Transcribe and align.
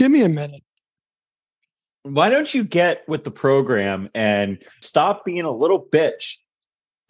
give 0.00 0.10
me 0.10 0.22
a 0.22 0.28
minute. 0.28 0.62
Why 2.04 2.30
don't 2.30 2.52
you 2.54 2.64
get 2.64 3.06
with 3.06 3.24
the 3.24 3.30
program 3.30 4.08
and 4.14 4.62
stop 4.80 5.26
being 5.26 5.42
a 5.42 5.50
little 5.50 5.84
bitch? 5.84 6.36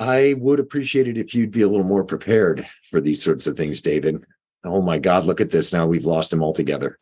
I 0.00 0.34
would 0.38 0.58
appreciate 0.58 1.06
it 1.06 1.16
if 1.16 1.32
you'd 1.34 1.52
be 1.52 1.62
a 1.62 1.68
little 1.68 1.86
more 1.86 2.04
prepared 2.04 2.66
for 2.90 3.00
these 3.00 3.22
sorts 3.22 3.46
of 3.46 3.56
things, 3.56 3.80
David. 3.80 4.24
Oh 4.64 4.82
my 4.82 4.98
God, 4.98 5.26
look 5.26 5.40
at 5.40 5.50
this. 5.52 5.72
Now 5.72 5.86
we've 5.86 6.04
lost 6.06 6.32
him 6.32 6.42
altogether. 6.42 6.98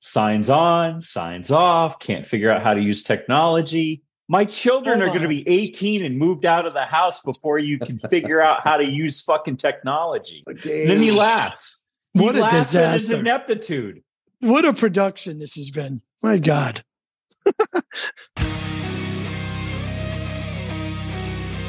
Signs 0.00 0.50
on, 0.50 1.00
signs 1.00 1.52
off, 1.52 2.00
can't 2.00 2.26
figure 2.26 2.50
out 2.52 2.62
how 2.62 2.74
to 2.74 2.80
use 2.82 3.04
technology. 3.04 4.02
My 4.28 4.44
children 4.44 5.02
are 5.02 5.06
going 5.06 5.22
to 5.22 5.28
be 5.28 5.48
18 5.48 6.04
and 6.04 6.18
moved 6.18 6.44
out 6.44 6.66
of 6.66 6.74
the 6.74 6.84
house 6.84 7.20
before 7.20 7.60
you 7.60 7.78
can 7.78 8.00
figure 8.00 8.40
out 8.40 8.62
how 8.64 8.76
to 8.76 8.84
use 8.84 9.20
fucking 9.20 9.58
technology. 9.58 10.42
And 10.48 10.58
then 10.58 11.00
he 11.00 11.12
laughs. 11.12 11.84
He 12.12 12.20
What 12.22 12.34
a 12.34 12.40
laughs 12.40 12.74
at 12.74 12.92
his 12.94 13.02
disaster. 13.04 13.20
ineptitude. 13.20 14.02
What 14.40 14.64
a 14.64 14.72
production 14.72 15.38
this 15.38 15.54
has 15.54 15.70
been. 15.70 16.02
My 16.22 16.38
God. 16.38 16.82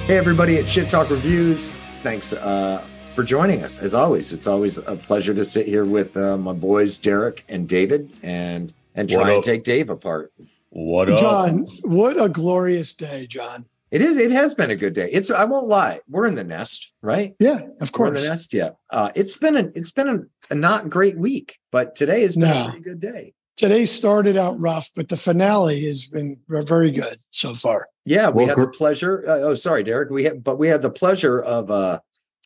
Hey, 0.08 0.18
everybody 0.18 0.58
at 0.58 0.70
Shit 0.70 0.90
Talk 0.90 1.10
Reviews. 1.10 1.72
Thanks 2.02 2.32
uh, 2.32 2.82
for 3.10 3.26
joining 3.26 3.62
us. 3.62 3.80
As 3.80 3.94
always, 3.94 4.32
it's 4.32 4.48
always 4.48 4.78
a 4.78 4.96
pleasure 4.96 5.34
to 5.34 5.44
sit 5.44 5.66
here 5.66 5.84
with 5.84 6.16
uh, 6.16 6.38
my 6.38 6.54
boys, 6.54 6.98
Derek 6.98 7.44
and 7.50 7.68
David, 7.68 8.16
and 8.24 8.72
and 8.96 9.10
try 9.10 9.32
and 9.32 9.44
take 9.44 9.66
Dave 9.66 9.90
apart. 9.90 10.32
What 10.70 11.10
up? 11.10 11.20
John, 11.20 11.66
what 11.82 12.18
a 12.18 12.30
glorious 12.30 12.94
day, 12.96 13.28
John. 13.28 13.66
It 13.92 14.02
is. 14.02 14.18
It 14.18 14.32
has 14.32 14.54
been 14.54 14.70
a 14.72 14.76
good 14.76 14.94
day. 14.94 15.10
It's. 15.12 15.32
I 15.32 15.46
won't 15.46 15.68
lie. 15.68 16.00
We're 16.10 16.26
in 16.28 16.36
the 16.36 16.44
nest, 16.44 16.94
right? 17.02 17.36
Yeah, 17.40 17.56
of 17.56 17.62
We're 17.62 17.72
in 17.80 17.88
course. 17.92 18.22
the 18.24 18.30
nest. 18.30 18.54
Yeah. 18.54 18.70
Uh, 18.90 19.12
it's 19.16 19.38
been 19.38 19.56
a. 19.56 19.70
It's 19.76 19.92
been 19.92 20.08
a, 20.10 20.20
a 20.54 20.56
not 20.56 20.90
great 20.90 21.18
week, 21.18 21.58
but 21.72 21.96
today 21.96 22.22
has 22.22 22.36
been 22.36 22.50
No. 22.50 22.66
a 22.68 22.70
pretty 22.70 22.84
good 22.84 23.00
day. 23.00 23.34
Today 23.56 23.86
started 23.86 24.38
out 24.38 24.60
rough, 24.60 24.90
but 24.96 25.08
the 25.08 25.18
finale 25.18 25.84
has 25.86 26.06
been 26.06 26.40
very 26.48 26.92
good 26.92 27.18
so 27.32 27.54
far. 27.56 27.88
Yeah, 28.06 28.30
we 28.30 28.40
Well, 28.46 28.48
had 28.50 28.56
gr- 28.56 28.62
the 28.64 28.68
pleasure. 28.68 29.24
Uh, 29.28 29.38
oh, 29.40 29.56
sorry, 29.56 29.84
Derek. 29.84 30.10
We 30.12 30.26
had, 30.26 30.44
but 30.44 30.58
we 30.60 30.68
had 30.68 30.82
the 30.84 30.92
pleasure 30.92 31.42
of 31.42 31.72
uh, 31.72 32.00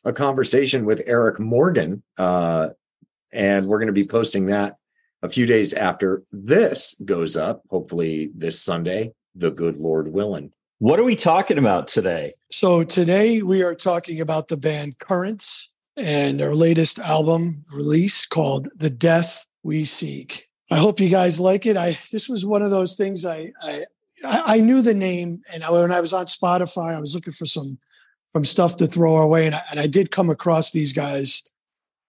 a 0.04 0.12
conversation 0.12 0.84
with 0.86 1.02
Eric 1.06 1.38
Morgan, 1.40 2.02
uh, 2.18 2.68
and 3.32 3.66
we're 3.66 3.78
going 3.78 3.88
to 3.88 3.92
be 3.92 4.06
posting 4.06 4.46
that 4.46 4.76
a 5.22 5.28
few 5.28 5.44
days 5.44 5.74
after 5.74 6.22
this 6.32 6.98
goes 7.04 7.36
up. 7.36 7.62
Hopefully, 7.68 8.30
this 8.34 8.60
Sunday. 8.62 9.12
The 9.34 9.50
good 9.50 9.76
Lord 9.78 10.08
willing. 10.12 10.52
What 10.82 10.98
are 10.98 11.04
we 11.04 11.14
talking 11.14 11.58
about 11.58 11.86
today? 11.86 12.34
So 12.50 12.82
today 12.82 13.40
we 13.40 13.62
are 13.62 13.72
talking 13.72 14.20
about 14.20 14.48
the 14.48 14.56
band 14.56 14.98
Currents 14.98 15.70
and 15.96 16.40
their 16.40 16.56
latest 16.56 16.98
album 16.98 17.64
release 17.70 18.26
called 18.26 18.66
The 18.74 18.90
Death 18.90 19.46
We 19.62 19.84
Seek. 19.84 20.48
I 20.72 20.78
hope 20.78 20.98
you 20.98 21.08
guys 21.08 21.38
like 21.38 21.66
it. 21.66 21.76
I 21.76 21.96
this 22.10 22.28
was 22.28 22.44
one 22.44 22.62
of 22.62 22.72
those 22.72 22.96
things 22.96 23.24
I 23.24 23.52
I 23.62 23.84
I 24.24 24.58
knew 24.58 24.82
the 24.82 24.92
name 24.92 25.42
and 25.52 25.62
I, 25.62 25.70
when 25.70 25.92
I 25.92 26.00
was 26.00 26.12
on 26.12 26.26
Spotify, 26.26 26.96
I 26.96 26.98
was 26.98 27.14
looking 27.14 27.32
for 27.32 27.46
some 27.46 27.78
from 28.32 28.44
stuff 28.44 28.74
to 28.78 28.88
throw 28.88 29.18
away 29.18 29.46
and 29.46 29.54
I, 29.54 29.62
and 29.70 29.78
I 29.78 29.86
did 29.86 30.10
come 30.10 30.30
across 30.30 30.72
these 30.72 30.92
guys 30.92 31.44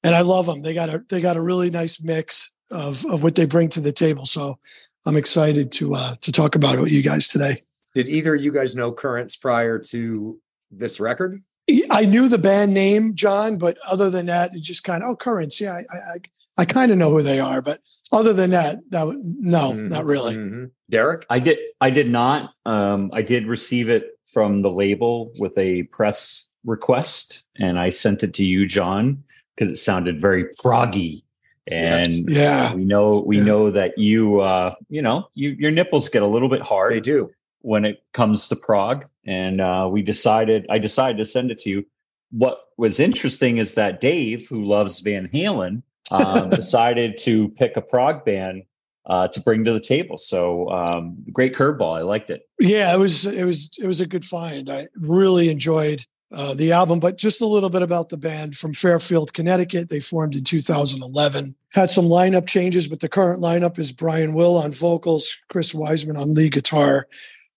and 0.03 0.15
I 0.15 0.21
love 0.21 0.47
them. 0.47 0.63
They 0.63 0.73
got 0.73 0.89
a 0.89 1.03
they 1.09 1.21
got 1.21 1.37
a 1.37 1.43
really 1.43 1.69
nice 1.69 2.01
mix 2.01 2.49
of 2.71 3.05
of 3.05 3.21
what 3.21 3.35
they 3.35 3.45
bring 3.45 3.69
to 3.69 3.81
the 3.81 3.91
table. 3.91 4.25
So 4.25 4.57
I'm 5.05 5.15
excited 5.15 5.71
to 5.73 5.93
uh 5.93 6.15
to 6.21 6.31
talk 6.31 6.55
about 6.55 6.79
it 6.79 6.81
with 6.81 6.91
you 6.91 7.03
guys 7.03 7.27
today. 7.27 7.61
Did 7.93 8.07
either 8.07 8.35
of 8.35 8.43
you 8.43 8.51
guys 8.51 8.75
know 8.75 8.91
Currents 8.91 9.35
prior 9.35 9.77
to 9.79 10.39
this 10.71 10.99
record? 10.99 11.41
I 11.89 12.05
knew 12.05 12.27
the 12.27 12.37
band 12.37 12.73
name, 12.73 13.15
John, 13.15 13.57
but 13.57 13.77
other 13.87 14.09
than 14.09 14.25
that, 14.25 14.53
it 14.53 14.61
just 14.61 14.83
kind 14.83 15.03
of 15.03 15.09
oh, 15.11 15.15
Currents. 15.15 15.61
Yeah, 15.61 15.73
I 15.73 15.79
I, 15.95 16.17
I 16.57 16.65
kind 16.65 16.91
of 16.91 16.97
know 16.97 17.09
who 17.11 17.21
they 17.21 17.39
are, 17.39 17.61
but 17.61 17.79
other 18.11 18.33
than 18.33 18.49
that, 18.51 18.77
that 18.89 19.07
would- 19.07 19.17
no, 19.23 19.71
Mhm, 19.71 19.89
not 19.89 20.05
really. 20.05 20.35
mhm. 20.35 20.71
Derek. 20.89 21.25
I 21.29 21.39
did. 21.39 21.57
I 21.81 21.89
did 21.89 22.09
not. 22.09 22.53
Um, 22.65 23.09
I 23.13 23.21
did 23.21 23.47
receive 23.47 23.89
it 23.89 24.19
from 24.25 24.61
the 24.61 24.69
label 24.71 25.31
with 25.39 25.57
a 25.57 25.83
press 25.83 26.49
request, 26.65 27.43
and 27.57 27.79
I 27.79 27.89
sent 27.89 28.23
it 28.23 28.33
to 28.35 28.43
you, 28.43 28.65
John, 28.67 29.23
because 29.55 29.71
it 29.71 29.77
sounded 29.77 30.19
very 30.21 30.45
proggy. 30.63 31.23
And 31.65 32.11
Yes. 32.11 32.25
Yeah, 32.27 32.75
we 32.75 32.83
know 32.83 33.23
we 33.25 33.37
Yeah. 33.37 33.43
know 33.45 33.69
that 33.71 33.97
you, 33.97 34.41
uh, 34.41 34.75
you 34.89 35.01
know, 35.01 35.29
you, 35.33 35.51
your 35.51 35.71
nipples 35.71 36.09
get 36.09 36.21
a 36.23 36.27
little 36.27 36.49
bit 36.49 36.61
hard 36.61 36.91
They 36.91 36.99
do. 36.99 37.29
When 37.63 37.85
it 37.85 38.03
comes 38.13 38.47
to 38.49 38.55
prog, 38.55 39.05
and 39.25 39.59
uh, 39.59 39.89
we 39.91 40.01
decided. 40.01 40.67
I 40.69 40.77
decided 40.77 41.17
to 41.17 41.25
send 41.25 41.49
it 41.49 41.59
to 41.59 41.69
you. 41.69 41.85
What 42.31 42.59
was 42.77 42.99
interesting 42.99 43.57
is 43.57 43.73
that 43.73 44.01
Dave, 44.01 44.47
who 44.47 44.63
loves 44.65 44.99
Van 44.99 45.27
Halen, 45.27 45.81
um, 46.11 46.49
decided 46.51 47.17
to 47.19 47.49
pick 47.49 47.77
a 47.77 47.81
prog 47.81 48.25
band 48.25 48.63
uh, 49.05 49.27
to 49.29 49.41
bring 49.41 49.65
to 49.65 49.73
the 49.73 49.79
table. 49.79 50.17
So 50.17 50.69
um, 50.69 51.17
great 51.31 51.53
curveball. 51.53 51.97
I 51.97 52.01
liked 52.01 52.29
it. 52.29 52.47
yeah, 52.59 52.93
it 52.93 52.97
was 52.97 53.25
it 53.25 53.45
was 53.45 53.71
it 53.81 53.87
was 53.87 54.01
a 54.01 54.07
good 54.07 54.25
find. 54.25 54.69
I 54.69 54.87
really 54.95 55.49
enjoyed 55.49 56.05
uh, 56.33 56.53
the 56.53 56.71
album, 56.71 56.99
but 56.99 57.17
just 57.17 57.41
a 57.41 57.45
little 57.45 57.69
bit 57.69 57.81
about 57.81 58.09
the 58.09 58.17
band 58.17 58.57
from 58.57 58.73
Fairfield, 58.73 59.33
Connecticut. 59.33 59.89
They 59.89 59.99
formed 59.99 60.35
in 60.35 60.43
2011. 60.43 61.55
Had 61.73 61.89
some 61.89 62.05
lineup 62.05 62.47
changes, 62.47 62.87
but 62.87 63.01
the 63.01 63.09
current 63.09 63.41
lineup 63.41 63.77
is 63.77 63.91
Brian 63.91 64.33
Wille 64.33 64.57
on 64.57 64.71
vocals, 64.71 65.37
Chris 65.49 65.73
Wiseman 65.73 66.17
on 66.17 66.33
lead 66.33 66.53
guitar, 66.53 67.07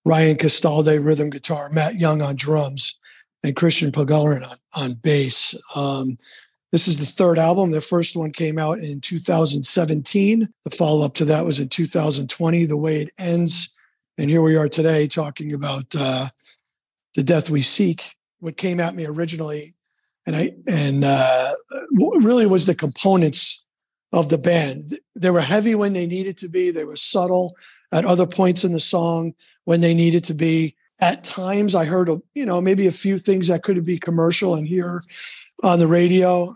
Ryan 0.06 0.36
Castaldi 0.36 1.04
rhythm 1.04 1.30
guitar, 1.30 1.68
Matt 1.70 1.96
Young 1.96 2.22
on 2.22 2.36
drums, 2.36 2.94
and 3.42 3.56
Christian 3.56 3.90
Pulgarin 3.90 4.48
on, 4.48 4.56
on 4.76 4.94
bass. 4.94 5.52
Um, 5.74 6.16
this 6.70 6.86
is 6.86 6.98
the 6.98 7.06
third 7.06 7.38
album. 7.38 7.72
The 7.72 7.80
first 7.80 8.14
one 8.14 8.30
came 8.30 8.56
out 8.56 8.78
in 8.78 9.00
2017. 9.00 10.48
The 10.64 10.70
follow 10.70 11.04
up 11.04 11.14
to 11.14 11.24
that 11.24 11.44
was 11.44 11.58
in 11.58 11.68
2020. 11.68 12.66
The 12.66 12.76
way 12.76 13.02
it 13.02 13.10
ends, 13.18 13.74
and 14.16 14.30
here 14.30 14.42
we 14.42 14.56
are 14.56 14.68
today 14.68 15.08
talking 15.08 15.52
about 15.52 15.86
uh, 15.98 16.28
the 17.16 17.24
death 17.24 17.50
we 17.50 17.62
seek. 17.62 18.14
What 18.38 18.56
came 18.56 18.78
at 18.78 18.94
me 18.94 19.06
originally, 19.06 19.74
and 20.24 20.36
I 20.36 20.52
and 20.68 21.02
uh, 21.02 21.52
really 21.90 22.46
was 22.46 22.66
the 22.66 22.76
components 22.76 23.66
of 24.12 24.28
the 24.28 24.38
band. 24.38 25.00
They 25.16 25.30
were 25.30 25.40
heavy 25.40 25.74
when 25.74 25.94
they 25.94 26.06
needed 26.06 26.36
to 26.38 26.48
be. 26.48 26.70
They 26.70 26.84
were 26.84 26.94
subtle 26.94 27.56
at 27.92 28.04
other 28.04 28.26
points 28.26 28.64
in 28.64 28.72
the 28.72 28.80
song 28.80 29.34
when 29.64 29.80
they 29.80 29.94
needed 29.94 30.24
to 30.24 30.34
be. 30.34 30.74
At 30.98 31.24
times, 31.24 31.74
I 31.74 31.84
heard 31.84 32.08
a, 32.08 32.22
you 32.34 32.46
know 32.46 32.60
maybe 32.60 32.86
a 32.86 32.92
few 32.92 33.18
things 33.18 33.48
that 33.48 33.62
could 33.62 33.84
be 33.84 33.98
commercial 33.98 34.54
and 34.54 34.66
here 34.66 35.02
on 35.62 35.78
the 35.78 35.86
radio, 35.86 36.54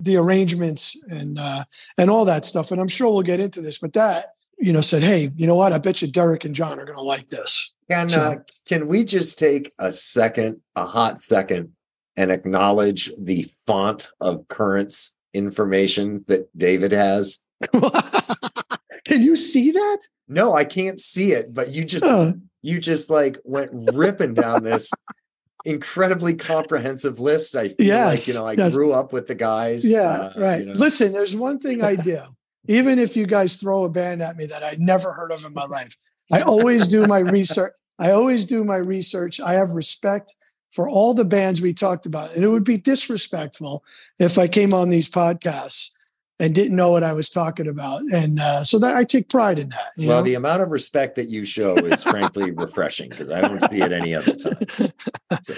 the 0.00 0.16
arrangements 0.16 0.96
and 1.08 1.38
uh, 1.38 1.64
and 1.98 2.08
all 2.08 2.24
that 2.24 2.46
stuff. 2.46 2.70
And 2.72 2.80
I'm 2.80 2.88
sure 2.88 3.12
we'll 3.12 3.22
get 3.22 3.40
into 3.40 3.60
this, 3.60 3.78
but 3.78 3.92
that 3.92 4.34
you 4.58 4.72
know 4.72 4.80
said, 4.80 5.02
hey, 5.02 5.28
you 5.36 5.46
know 5.46 5.54
what? 5.54 5.72
I 5.74 5.78
bet 5.78 6.00
you 6.00 6.08
Derek 6.08 6.46
and 6.46 6.54
John 6.54 6.80
are 6.80 6.86
going 6.86 6.96
to 6.96 7.02
like 7.02 7.28
this. 7.28 7.72
Can 7.90 8.08
So- 8.08 8.20
uh, 8.20 8.36
can 8.66 8.86
we 8.86 9.04
just 9.04 9.38
take 9.38 9.70
a 9.78 9.92
second, 9.92 10.62
a 10.74 10.86
hot 10.86 11.18
second, 11.18 11.72
and 12.16 12.30
acknowledge 12.32 13.10
the 13.20 13.44
font 13.66 14.08
of 14.20 14.48
currents 14.48 15.14
information 15.34 16.24
that 16.28 16.48
David 16.56 16.92
has? 16.92 17.40
Can 19.04 19.22
you 19.22 19.36
see 19.36 19.70
that? 19.70 19.98
No, 20.28 20.54
I 20.54 20.64
can't 20.64 21.00
see 21.00 21.32
it, 21.32 21.46
but 21.54 21.70
you 21.70 21.84
just 21.84 22.04
Uh, 22.04 22.32
you 22.62 22.80
just 22.80 23.10
like 23.10 23.38
went 23.44 23.70
ripping 23.72 24.34
down 24.34 24.62
this 24.62 24.90
incredibly 25.64 26.34
comprehensive 26.34 27.20
list. 27.20 27.54
I 27.54 27.68
feel 27.68 28.04
like 28.06 28.26
you 28.26 28.34
know 28.34 28.46
I 28.46 28.52
yes. 28.52 28.74
grew 28.74 28.92
up 28.92 29.12
with 29.12 29.26
the 29.26 29.34
guys. 29.34 29.86
yeah, 29.86 30.00
uh, 30.00 30.32
right. 30.36 30.60
you 30.60 30.66
know. 30.66 30.72
Listen, 30.72 31.12
there's 31.12 31.36
one 31.36 31.58
thing 31.58 31.82
I 31.82 31.96
do. 31.96 32.20
Even 32.66 32.98
if 32.98 33.14
you 33.14 33.26
guys 33.26 33.58
throw 33.58 33.84
a 33.84 33.90
band 33.90 34.22
at 34.22 34.36
me 34.36 34.46
that 34.46 34.62
I 34.62 34.76
never 34.78 35.12
heard 35.12 35.30
of 35.30 35.44
in 35.44 35.52
my 35.52 35.66
life, 35.66 35.94
I 36.32 36.40
always 36.46 36.88
do 36.88 37.06
my 37.06 37.18
research. 37.18 37.72
I 37.98 38.12
always 38.12 38.46
do 38.46 38.64
my 38.64 38.76
research. 38.76 39.38
I 39.38 39.54
have 39.54 39.72
respect 39.72 40.34
for 40.72 40.88
all 40.88 41.12
the 41.12 41.26
bands 41.26 41.60
we 41.60 41.74
talked 41.74 42.06
about, 42.06 42.34
and 42.34 42.42
it 42.42 42.48
would 42.48 42.64
be 42.64 42.78
disrespectful 42.78 43.84
if 44.18 44.38
I 44.38 44.48
came 44.48 44.72
on 44.72 44.88
these 44.88 45.10
podcasts 45.10 45.90
and 46.40 46.54
didn't 46.54 46.76
know 46.76 46.90
what 46.90 47.02
I 47.04 47.12
was 47.12 47.30
talking 47.30 47.68
about. 47.68 48.02
And 48.12 48.40
uh, 48.40 48.64
so 48.64 48.78
that 48.80 48.96
I 48.96 49.04
take 49.04 49.28
pride 49.28 49.58
in 49.58 49.68
that. 49.68 49.92
you 49.96 50.08
Well, 50.08 50.18
know? 50.18 50.24
the 50.24 50.34
amount 50.34 50.62
of 50.62 50.72
respect 50.72 51.14
that 51.16 51.28
you 51.28 51.44
show 51.44 51.74
is 51.74 52.02
frankly 52.02 52.50
refreshing 52.56 53.08
because 53.08 53.30
I 53.30 53.40
don't 53.40 53.62
see 53.62 53.80
it 53.80 53.92
any 53.92 54.14
other 54.14 54.34
time. 54.34 54.90
So, 55.42 55.54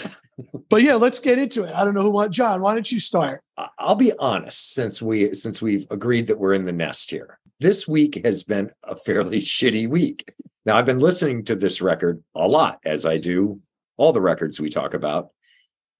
but 0.70 0.82
yeah, 0.82 0.94
let's 0.94 1.18
get 1.18 1.38
into 1.38 1.62
it. 1.62 1.72
I 1.74 1.84
don't 1.84 1.94
know 1.94 2.02
who 2.02 2.10
want 2.10 2.32
John. 2.32 2.60
Why 2.62 2.74
don't 2.74 2.90
you 2.90 2.98
start? 2.98 3.42
I'll 3.78 3.94
be 3.94 4.12
honest, 4.18 4.74
since 4.74 5.00
we 5.00 5.32
since 5.34 5.60
we've 5.62 5.86
agreed 5.90 6.26
that 6.26 6.38
we're 6.38 6.54
in 6.54 6.64
the 6.64 6.72
nest 6.72 7.10
here, 7.10 7.38
this 7.60 7.86
week 7.86 8.20
has 8.24 8.42
been 8.42 8.70
a 8.84 8.96
fairly 8.96 9.38
shitty 9.40 9.88
week. 9.88 10.32
Now 10.64 10.76
I've 10.76 10.86
been 10.86 10.98
listening 10.98 11.44
to 11.44 11.54
this 11.54 11.80
record 11.80 12.22
a 12.34 12.46
lot, 12.46 12.78
as 12.84 13.06
I 13.06 13.18
do 13.18 13.60
all 13.96 14.12
the 14.12 14.20
records 14.20 14.60
we 14.60 14.68
talk 14.68 14.94
about, 14.94 15.28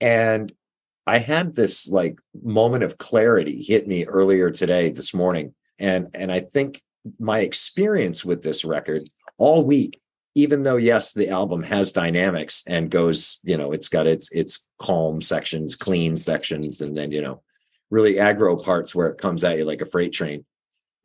and 0.00 0.52
I 1.06 1.18
had 1.18 1.54
this 1.54 1.88
like 1.88 2.18
moment 2.42 2.84
of 2.84 2.98
clarity 2.98 3.62
hit 3.62 3.86
me 3.86 4.04
earlier 4.04 4.50
today, 4.50 4.90
this 4.90 5.14
morning, 5.14 5.54
and 5.78 6.08
and 6.14 6.32
I 6.32 6.40
think 6.40 6.80
my 7.18 7.40
experience 7.40 8.24
with 8.24 8.42
this 8.42 8.64
record 8.64 9.00
all 9.38 9.64
week 9.64 10.00
even 10.34 10.64
though 10.64 10.76
yes 10.76 11.12
the 11.12 11.28
album 11.28 11.62
has 11.62 11.92
dynamics 11.92 12.64
and 12.66 12.90
goes 12.90 13.40
you 13.44 13.56
know 13.56 13.70
it's 13.70 13.88
got 13.88 14.08
its 14.08 14.32
its 14.32 14.66
calm 14.78 15.20
sections 15.22 15.76
clean 15.76 16.16
sections 16.16 16.80
and 16.80 16.96
then 16.96 17.12
you 17.12 17.22
know 17.22 17.40
really 17.90 18.14
aggro 18.14 18.60
parts 18.60 18.92
where 18.92 19.06
it 19.06 19.18
comes 19.18 19.44
at 19.44 19.56
you 19.56 19.64
like 19.64 19.82
a 19.82 19.86
freight 19.86 20.12
train 20.12 20.44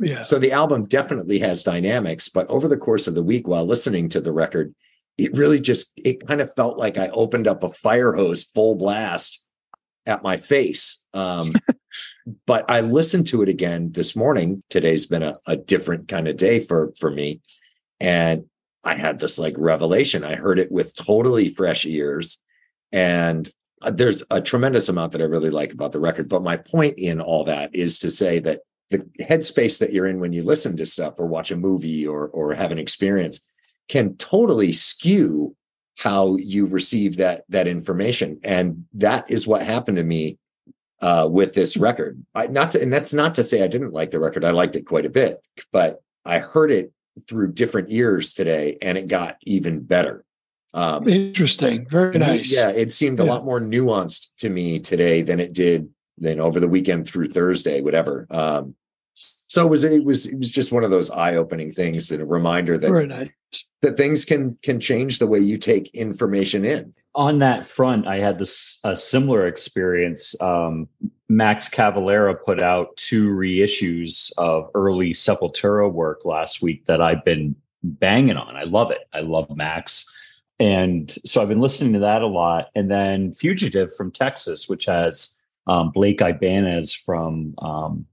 Yeah. 0.02 0.24
So 0.24 0.40
the 0.40 0.52
album 0.52 0.86
definitely 0.86 1.40
has 1.40 1.64
dynamics, 1.64 2.28
but 2.28 2.48
over 2.48 2.68
the 2.68 2.78
course 2.78 3.08
of 3.08 3.14
the 3.14 3.24
week 3.24 3.48
while 3.48 3.66
listening 3.66 4.10
to 4.10 4.22
the 4.22 4.32
record, 4.32 4.74
it 5.18 5.32
really 5.34 5.60
just 5.60 5.92
it 5.96 6.26
kind 6.26 6.42
of 6.42 6.54
felt 6.56 6.78
like 6.78 6.98
I 6.98 7.10
opened 7.10 7.48
up 7.48 7.64
a 7.64 7.70
fire 7.70 8.14
hose 8.14 8.44
full 8.44 8.76
blast 8.76 9.46
at 10.06 10.24
my 10.24 10.38
face. 10.38 11.06
Um, 11.14 11.54
but 12.46 12.70
I 12.70 12.82
listened 12.82 13.28
to 13.28 13.42
it 13.42 13.50
again 13.50 13.92
this 13.92 14.16
morning. 14.16 14.62
Today's 14.70 15.06
been 15.06 15.24
a, 15.24 15.34
a 15.48 15.58
different 15.58 16.08
kind 16.08 16.28
of 16.28 16.38
day 16.38 16.60
for 16.60 16.94
for 17.00 17.12
me, 17.12 17.42
and 18.00 18.46
I 18.84 18.96
had 18.96 19.20
this 19.20 19.38
like 19.38 19.56
revelation. 19.58 20.24
I 20.24 20.36
heard 20.36 20.60
it 20.60 20.72
with 20.72 20.96
totally 20.96 21.50
fresh 21.50 21.86
ears, 21.86 22.40
and 22.92 23.50
uh, 23.82 23.92
there's 23.92 24.24
a 24.30 24.42
tremendous 24.42 24.90
amount 24.90 25.14
that 25.14 25.22
I 25.22 25.26
really 25.26 25.50
like 25.50 25.74
about 25.74 25.92
the 25.92 26.00
record. 26.00 26.30
But 26.30 26.44
my 26.44 26.58
point 26.58 26.96
in 26.98 27.22
all 27.22 27.44
that 27.46 27.74
is 27.74 28.00
to 28.00 28.10
say 28.10 28.40
that 28.40 28.62
the 28.90 29.00
headspace 29.22 29.80
that 29.80 29.94
you're 29.94 30.08
in 30.08 30.20
when 30.20 30.34
you 30.34 30.44
listen 30.44 30.76
to 30.78 30.86
stuff 30.86 31.16
or 31.18 31.26
watch 31.26 31.52
a 31.52 31.58
movie 31.58 32.06
or 32.06 32.28
or 32.28 32.54
have 32.54 32.72
an 32.72 32.80
experience 32.80 33.40
can 33.88 34.16
totally 34.18 34.72
skew 34.72 35.56
how 36.02 36.36
you 36.38 36.66
receive 36.66 37.18
that 37.18 37.44
that 37.50 37.68
information. 37.68 38.40
And 38.44 38.86
that 38.94 39.30
is 39.30 39.46
what 39.46 39.62
happened 39.62 39.98
to 39.98 40.04
me 40.04 40.40
uh, 41.00 41.28
with 41.30 41.54
this 41.54 41.78
record. 41.78 42.26
I, 42.34 42.48
not 42.48 42.72
to, 42.72 42.82
and 42.82 42.92
that's 42.92 43.14
not 43.14 43.36
to 43.36 43.44
say 43.44 43.64
i 43.64 43.68
didn't 43.68 43.94
like 43.94 44.10
the 44.10 44.20
record. 44.20 44.44
I 44.44 44.50
liked 44.52 44.76
it 44.76 44.84
quite 44.86 45.06
a 45.06 45.10
bit 45.10 45.38
but 45.72 46.02
i 46.26 46.40
heard 46.40 46.72
it 46.72 46.92
through 47.28 47.54
different 47.54 47.92
ears 47.92 48.34
today 48.34 48.78
and 48.82 48.98
it 48.98 49.08
got 49.08 49.36
even 49.44 49.82
better. 49.82 50.26
Um, 50.74 51.08
interesting. 51.08 51.88
Very 51.88 52.18
nice. 52.18 52.56
yeah 52.56 52.70
it 52.72 52.92
seemed 52.92 53.20
yeah. 53.20 53.26
a 53.26 53.28
lot 53.28 53.46
more 53.46 53.60
nuanced 53.60 54.32
to 54.40 54.50
me 54.50 54.80
today 54.80 55.22
than 55.22 55.40
it 55.40 55.54
did 55.54 55.90
than 56.18 56.40
over 56.40 56.60
the 56.60 56.68
weekend 56.68 57.08
through 57.08 57.28
thursday 57.28 57.82
whatever. 57.82 58.26
Um, 58.32 58.76
so 59.48 59.68
it 59.68 59.70
was 59.70 59.84
it 59.84 60.04
was 60.04 60.26
it 60.26 60.40
was 60.40 60.50
just 60.50 60.72
one 60.72 60.84
of 60.84 60.90
those 60.90 61.12
eye-opening 61.12 61.74
things 61.74 62.12
and 62.12 62.22
a 62.24 62.26
reminder 62.26 62.80
that 62.80 62.90
very 62.90 63.06
nice. 63.06 63.30
That 63.82 63.98
things 63.98 64.26
can 64.26 64.58
can 64.64 64.80
change 64.80 65.20
the 65.20 65.28
way 65.28 65.40
you 65.40 65.58
take 65.58 65.94
information 65.94 66.66
in. 66.66 66.94
On 67.14 67.40
that 67.40 67.66
front 67.66 68.08
i 68.08 68.18
had 68.18 68.40
this 68.40 68.80
a 68.84 68.96
similar 68.96 69.48
experience. 69.48 70.40
Um, 70.42 70.88
max 71.30 71.70
cavalera 71.70 72.36
put 72.46 72.62
out 72.62 72.96
two 72.98 73.30
reissues 73.30 74.32
of 74.38 74.70
early 74.76 75.12
sepultura 75.12 75.92
work 75.92 76.26
last 76.26 76.62
week 76.62 76.86
that 76.86 77.02
i've 77.02 77.24
been 77.26 77.56
banging 77.84 78.38
on. 78.38 78.56
I 78.56 78.64
love 78.64 78.92
it. 78.92 79.08
I 79.14 79.22
love 79.22 79.56
max. 79.56 80.08
And 80.60 81.12
so 81.26 81.42
i've 81.42 81.50
been 81.50 81.62
listening 81.62 81.94
to 81.94 82.00
that 82.00 82.22
a 82.22 82.28
lot. 82.28 82.70
And 82.76 82.90
then 82.90 83.34
fugitive 83.34 83.94
from 83.96 84.12
texas 84.12 84.70
which 84.70 84.86
has 84.86 85.38
um, 85.68 85.92
blake 85.92 86.22
ibanez 86.22 86.94
from 86.94 87.56
um, 87.60 88.06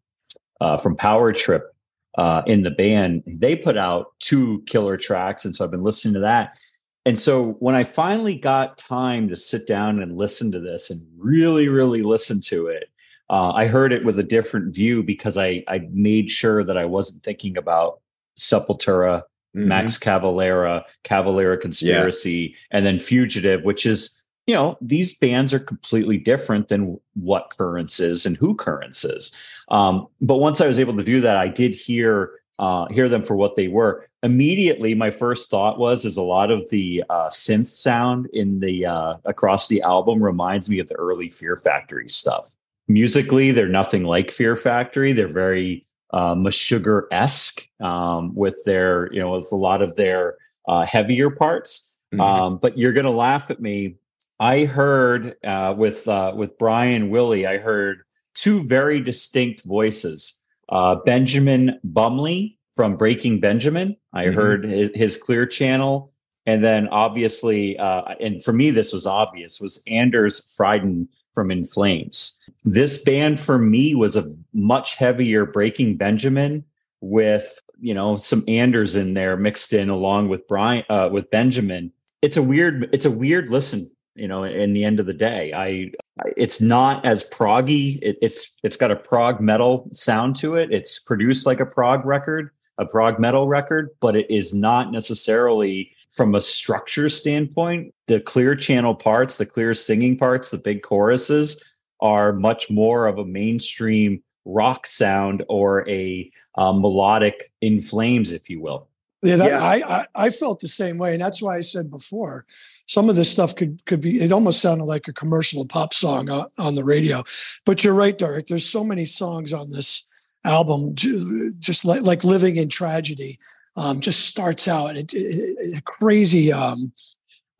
uh, 0.61 0.79
from 0.79 0.97
Power 0.97 1.33
Trip 1.33 1.75
uh, 2.19 2.43
in 2.47 2.63
the 2.63 2.71
band, 2.71 3.23
they 3.27 3.55
put 3.55 3.77
out 3.77 4.13
two 4.19 4.63
killer 4.67 4.97
tracks, 4.97 5.45
and 5.45 5.55
so 5.55 5.65
I've 5.65 5.71
been 5.71 5.85
listening 5.85 6.15
to 6.15 6.21
that. 6.21 6.59
And 7.07 7.19
so 7.19 7.53
when 7.61 7.77
I 7.77 7.85
finally 7.85 8.35
got 8.35 8.77
time 8.77 9.29
to 9.29 9.37
sit 9.37 9.69
down 9.69 10.03
and 10.03 10.19
listen 10.19 10.51
to 10.53 10.59
this 10.59 10.91
and 10.91 11.07
really, 11.17 11.69
really 11.69 12.03
listen 12.03 12.41
to 12.47 12.67
it, 12.67 12.91
uh, 13.31 13.53
I 13.53 13.69
heard 13.69 13.93
it 13.93 14.05
with 14.05 14.19
a 14.19 14.25
different 14.25 14.75
view 14.75 15.05
because 15.05 15.39
I 15.39 15.63
I 15.69 15.89
made 15.93 16.29
sure 16.29 16.65
that 16.65 16.77
I 16.77 16.87
wasn't 16.87 17.23
thinking 17.23 17.57
about 17.57 18.01
Sepultura, 18.37 19.23
mm-hmm. 19.57 19.69
Max 19.69 19.97
Cavalera, 19.97 20.83
Cavalera 21.05 21.61
Conspiracy, 21.61 22.53
yeah. 22.53 22.77
and 22.77 22.85
then 22.85 22.99
Fugitive, 22.99 23.63
which 23.63 23.87
is 23.87 24.18
you 24.49 24.55
know 24.55 24.77
these 24.81 25.15
bands 25.15 25.53
are 25.53 25.61
completely 25.61 26.17
different 26.17 26.69
than 26.69 26.99
what 27.15 27.55
currents 27.57 28.01
is 28.01 28.27
and 28.27 28.37
who 28.37 28.55
currents 28.55 29.05
is 29.05 29.33
um, 29.69 30.09
but 30.21 30.37
once 30.37 30.61
i 30.61 30.67
was 30.67 30.81
able 30.81 30.97
to 30.97 31.05
do 31.05 31.21
that 31.21 31.37
i 31.37 31.47
did 31.47 31.75
hear 31.75 32.33
uh, 32.59 32.87
hear 32.87 33.09
them 33.09 33.23
for 33.23 33.37
what 33.37 33.55
they 33.55 33.69
were 33.69 34.09
immediately 34.25 34.93
my 34.93 35.13
first 35.13 35.49
thought 35.49 35.79
was 35.79 36.05
is 36.05 36.17
a 36.17 36.23
lot 36.23 36.51
of 36.51 36.69
the 36.71 37.05
uh, 37.09 37.29
synth 37.29 37.69
sound 37.69 38.27
in 38.33 38.59
the 38.59 38.85
uh, 38.85 39.15
across 39.27 39.69
the 39.69 39.81
album 39.83 40.21
reminds 40.21 40.69
me 40.69 40.81
of 40.81 40.89
the 40.89 40.97
early 40.97 41.29
fear 41.29 41.55
factory 41.55 42.09
stuff 42.09 42.57
musically 42.89 43.53
they're 43.53 43.69
nothing 43.69 44.03
like 44.03 44.33
fear 44.33 44.57
factory 44.57 45.13
they're 45.13 45.29
very 45.29 45.85
uh, 46.15 46.35
Meshuggah-esque 46.35 47.69
um, 47.81 48.35
with 48.35 48.57
their 48.65 49.13
you 49.13 49.21
know 49.21 49.37
with 49.37 49.53
a 49.53 49.57
lot 49.57 49.83
of 49.83 49.95
their 49.95 50.37
uh, 50.67 50.85
heavier 50.87 51.31
parts 51.31 51.89
Mm-hmm. 52.13 52.21
Um, 52.21 52.57
but 52.59 52.79
you're 52.79 52.93
going 52.93 53.05
to 53.05 53.11
laugh 53.11 53.51
at 53.51 53.61
me. 53.61 53.97
I 54.41 54.65
heard 54.65 55.35
uh, 55.45 55.75
with 55.77 56.07
uh, 56.07 56.33
with 56.37 56.59
Brian 56.59 57.11
Wille, 57.11 57.47
I 57.47 57.59
heard 57.59 58.03
two 58.35 58.63
very 58.65 59.01
distinct 59.01 59.65
voices. 59.65 60.45
Uh, 60.69 60.97
Benjamin 61.05 61.81
Burnley 61.83 62.59
from 62.75 62.97
Breaking 62.97 63.41
Benjamin. 63.41 63.97
I 64.13 64.27
mm-hmm. 64.27 64.35
heard 64.35 64.65
his, 64.65 64.91
his, 64.95 65.17
clear 65.17 65.47
channel, 65.47 66.13
and 66.47 66.63
then 66.63 66.89
obviously, 66.89 67.79
uh, 67.79 68.03
and 68.21 68.45
for 68.45 68.53
me, 68.53 68.71
this 68.71 68.93
was 68.93 69.07
obvious 69.07 69.61
was 69.61 69.83
Anders 69.89 70.57
Fridén 70.57 71.09
from 71.35 71.51
In 71.51 71.65
Flames. 71.65 72.41
This 72.65 73.03
band 73.03 73.41
for 73.41 73.59
me 73.59 73.95
was 73.95 74.15
a 74.15 74.33
much 74.53 74.95
heavier 74.95 75.47
Breaking 75.47 75.97
Benjamin 75.97 76.65
with 77.01 77.61
you 77.81 77.95
know 77.95 78.17
some 78.17 78.45
Anders 78.47 78.95
in 78.95 79.15
there 79.15 79.37
mixed 79.37 79.73
in 79.73 79.89
along 79.89 80.29
with 80.29 80.47
Brian 80.47 80.85
uh, 80.89 81.09
with 81.11 81.29
Benjamin. 81.31 81.93
It's 82.23 82.37
a 82.37 82.43
weird 82.43 82.89
it's 82.93 83.07
a 83.07 83.11
weird 83.11 83.51
listen 83.51 83.91
you 84.19 84.29
know 84.29 84.45
in 84.45 84.73
the 84.73 84.85
end 84.85 85.01
of 85.01 85.07
the 85.07 85.15
day. 85.15 85.53
I 85.55 85.91
it's 86.37 86.61
not 86.61 87.05
as 87.05 87.29
proggy. 87.29 87.99
It, 88.03 88.19
it's 88.21 88.57
it's 88.63 88.77
got 88.77 88.91
a 88.91 88.97
prog 88.97 89.41
metal 89.41 89.89
sound 89.93 90.37
to 90.37 90.57
it. 90.57 90.73
It's 90.73 90.99
produced 90.99 91.47
like 91.47 91.61
a 91.61 91.67
prog 91.67 92.05
record 92.05 92.51
a 92.79 92.87
prog 92.87 93.19
metal 93.19 93.49
record 93.49 93.91
but 94.01 94.17
it 94.17 94.31
is 94.31 94.55
not 94.55 94.91
necessarily 94.91 95.93
from 96.15 96.35
a 96.35 96.41
structure 96.41 97.09
standpoint 97.09 97.93
the 98.07 98.21
clear 98.21 98.55
channel 98.55 98.95
parts 98.95 99.37
the 99.37 99.47
clear 99.47 99.75
singing 99.75 100.17
parts 100.17 100.51
the 100.51 100.59
big 100.59 100.83
choruses 100.83 101.63
are 102.01 102.33
much 102.33 102.71
more 102.71 103.07
of 103.07 103.19
a 103.19 103.25
mainstream 103.25 104.23
rock 104.45 104.87
sound 104.87 105.45
or 105.49 105.87
a 105.89 106.31
uh, 106.57 106.73
melodic 106.73 107.53
in 107.61 107.81
flames 107.81 108.33
if 108.33 108.49
you 108.49 108.61
will. 108.61 108.89
Yeah, 109.23 109.37
that, 109.37 109.51
yeah. 109.51 109.61
I, 109.61 110.01
I 110.01 110.07
i 110.15 110.31
felt 110.31 110.61
the 110.61 110.69
same 110.69 110.97
way 110.97 111.13
and 111.13 111.21
that's 111.21 111.43
why 111.43 111.57
i 111.57 111.61
said 111.61 111.91
before 111.91 112.47
some 112.89 113.09
of 113.09 113.17
this 113.17 113.31
stuff 113.31 113.55
could 113.55 113.85
could 113.85 114.01
be 114.01 114.21
it 114.21 114.33
almost 114.33 114.61
sounded 114.61 114.85
like 114.85 115.07
a 115.07 115.13
commercial 115.13 115.65
pop 115.65 115.95
song 115.95 116.29
on, 116.29 116.47
on 116.59 116.75
the 116.75 116.85
radio. 116.85 117.23
But 117.65 117.85
you're 117.85 117.95
right 117.95 118.19
derek 118.19 118.47
there's 118.47 118.69
so 118.69 118.83
many 118.83 119.05
songs 119.05 119.53
on 119.53 119.71
this 119.71 120.05
album 120.45 120.95
just, 120.95 121.85
like 121.85 122.03
like 122.03 122.25
living 122.25 122.57
in 122.57 122.69
tragedy 122.69 123.39
um, 123.77 124.01
just 124.01 124.27
starts 124.27 124.67
out 124.67 124.97
a, 124.97 125.77
a 125.77 125.81
crazy 125.83 126.53
um, 126.53 126.93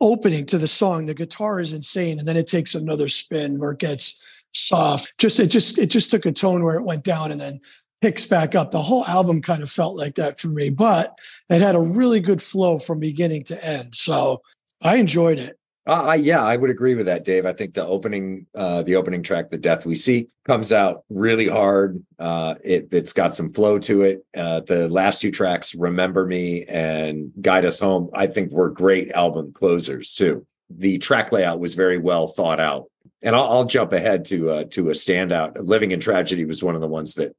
opening 0.01 0.45
to 0.47 0.57
the 0.57 0.67
song. 0.67 1.05
The 1.05 1.13
guitar 1.13 1.61
is 1.61 1.71
insane 1.71 2.19
and 2.19 2.27
then 2.27 2.35
it 2.35 2.47
takes 2.47 2.75
another 2.75 3.07
spin 3.07 3.57
where 3.59 3.71
it 3.71 3.79
gets 3.79 4.21
soft. 4.53 5.13
Just 5.17 5.39
it 5.39 5.47
just 5.47 5.77
it 5.77 5.87
just 5.87 6.11
took 6.11 6.25
a 6.25 6.31
tone 6.31 6.63
where 6.63 6.75
it 6.75 6.85
went 6.85 7.03
down 7.03 7.31
and 7.31 7.39
then 7.39 7.61
picks 8.01 8.25
back 8.25 8.55
up. 8.55 8.71
The 8.71 8.81
whole 8.81 9.05
album 9.05 9.41
kind 9.41 9.61
of 9.61 9.69
felt 9.69 9.95
like 9.95 10.15
that 10.15 10.39
for 10.39 10.47
me 10.47 10.69
but 10.69 11.17
it 11.49 11.61
had 11.61 11.75
a 11.75 11.81
really 11.81 12.19
good 12.19 12.41
flow 12.41 12.79
from 12.79 12.99
beginning 12.99 13.43
to 13.45 13.63
end. 13.63 13.93
So 13.93 14.41
I 14.81 14.97
enjoyed 14.97 15.39
it. 15.39 15.59
Uh, 15.89 16.15
yeah, 16.19 16.43
I 16.43 16.55
would 16.55 16.69
agree 16.69 16.93
with 16.93 17.07
that, 17.07 17.25
Dave. 17.25 17.47
I 17.47 17.53
think 17.53 17.73
the 17.73 17.85
opening, 17.85 18.45
uh, 18.53 18.83
the 18.83 18.95
opening 18.95 19.23
track, 19.23 19.49
"The 19.49 19.57
Death 19.57 19.87
We 19.87 19.95
Seek," 19.95 20.29
comes 20.45 20.71
out 20.71 21.03
really 21.09 21.47
hard. 21.47 21.97
Uh, 22.19 22.55
it, 22.63 22.91
has 22.91 23.11
got 23.11 23.33
some 23.33 23.51
flow 23.51 23.79
to 23.79 24.03
it. 24.03 24.23
Uh, 24.37 24.59
the 24.59 24.87
last 24.87 25.19
two 25.19 25.31
tracks, 25.31 25.73
"Remember 25.73 26.27
Me" 26.27 26.63
and 26.65 27.31
"Guide 27.41 27.65
Us 27.65 27.79
Home," 27.79 28.09
I 28.13 28.27
think 28.27 28.51
were 28.51 28.69
great 28.69 29.09
album 29.11 29.51
closers 29.51 30.13
too. 30.13 30.45
The 30.69 30.99
track 30.99 31.31
layout 31.31 31.59
was 31.59 31.73
very 31.73 31.97
well 31.97 32.27
thought 32.27 32.59
out. 32.59 32.85
And 33.23 33.35
I'll, 33.35 33.49
I'll 33.49 33.65
jump 33.65 33.91
ahead 33.91 34.25
to 34.25 34.51
uh, 34.51 34.63
to 34.71 34.89
a 34.89 34.93
standout. 34.93 35.53
"Living 35.55 35.91
in 35.91 35.99
Tragedy" 35.99 36.45
was 36.45 36.61
one 36.61 36.75
of 36.75 36.81
the 36.81 36.87
ones 36.87 37.15
that 37.15 37.35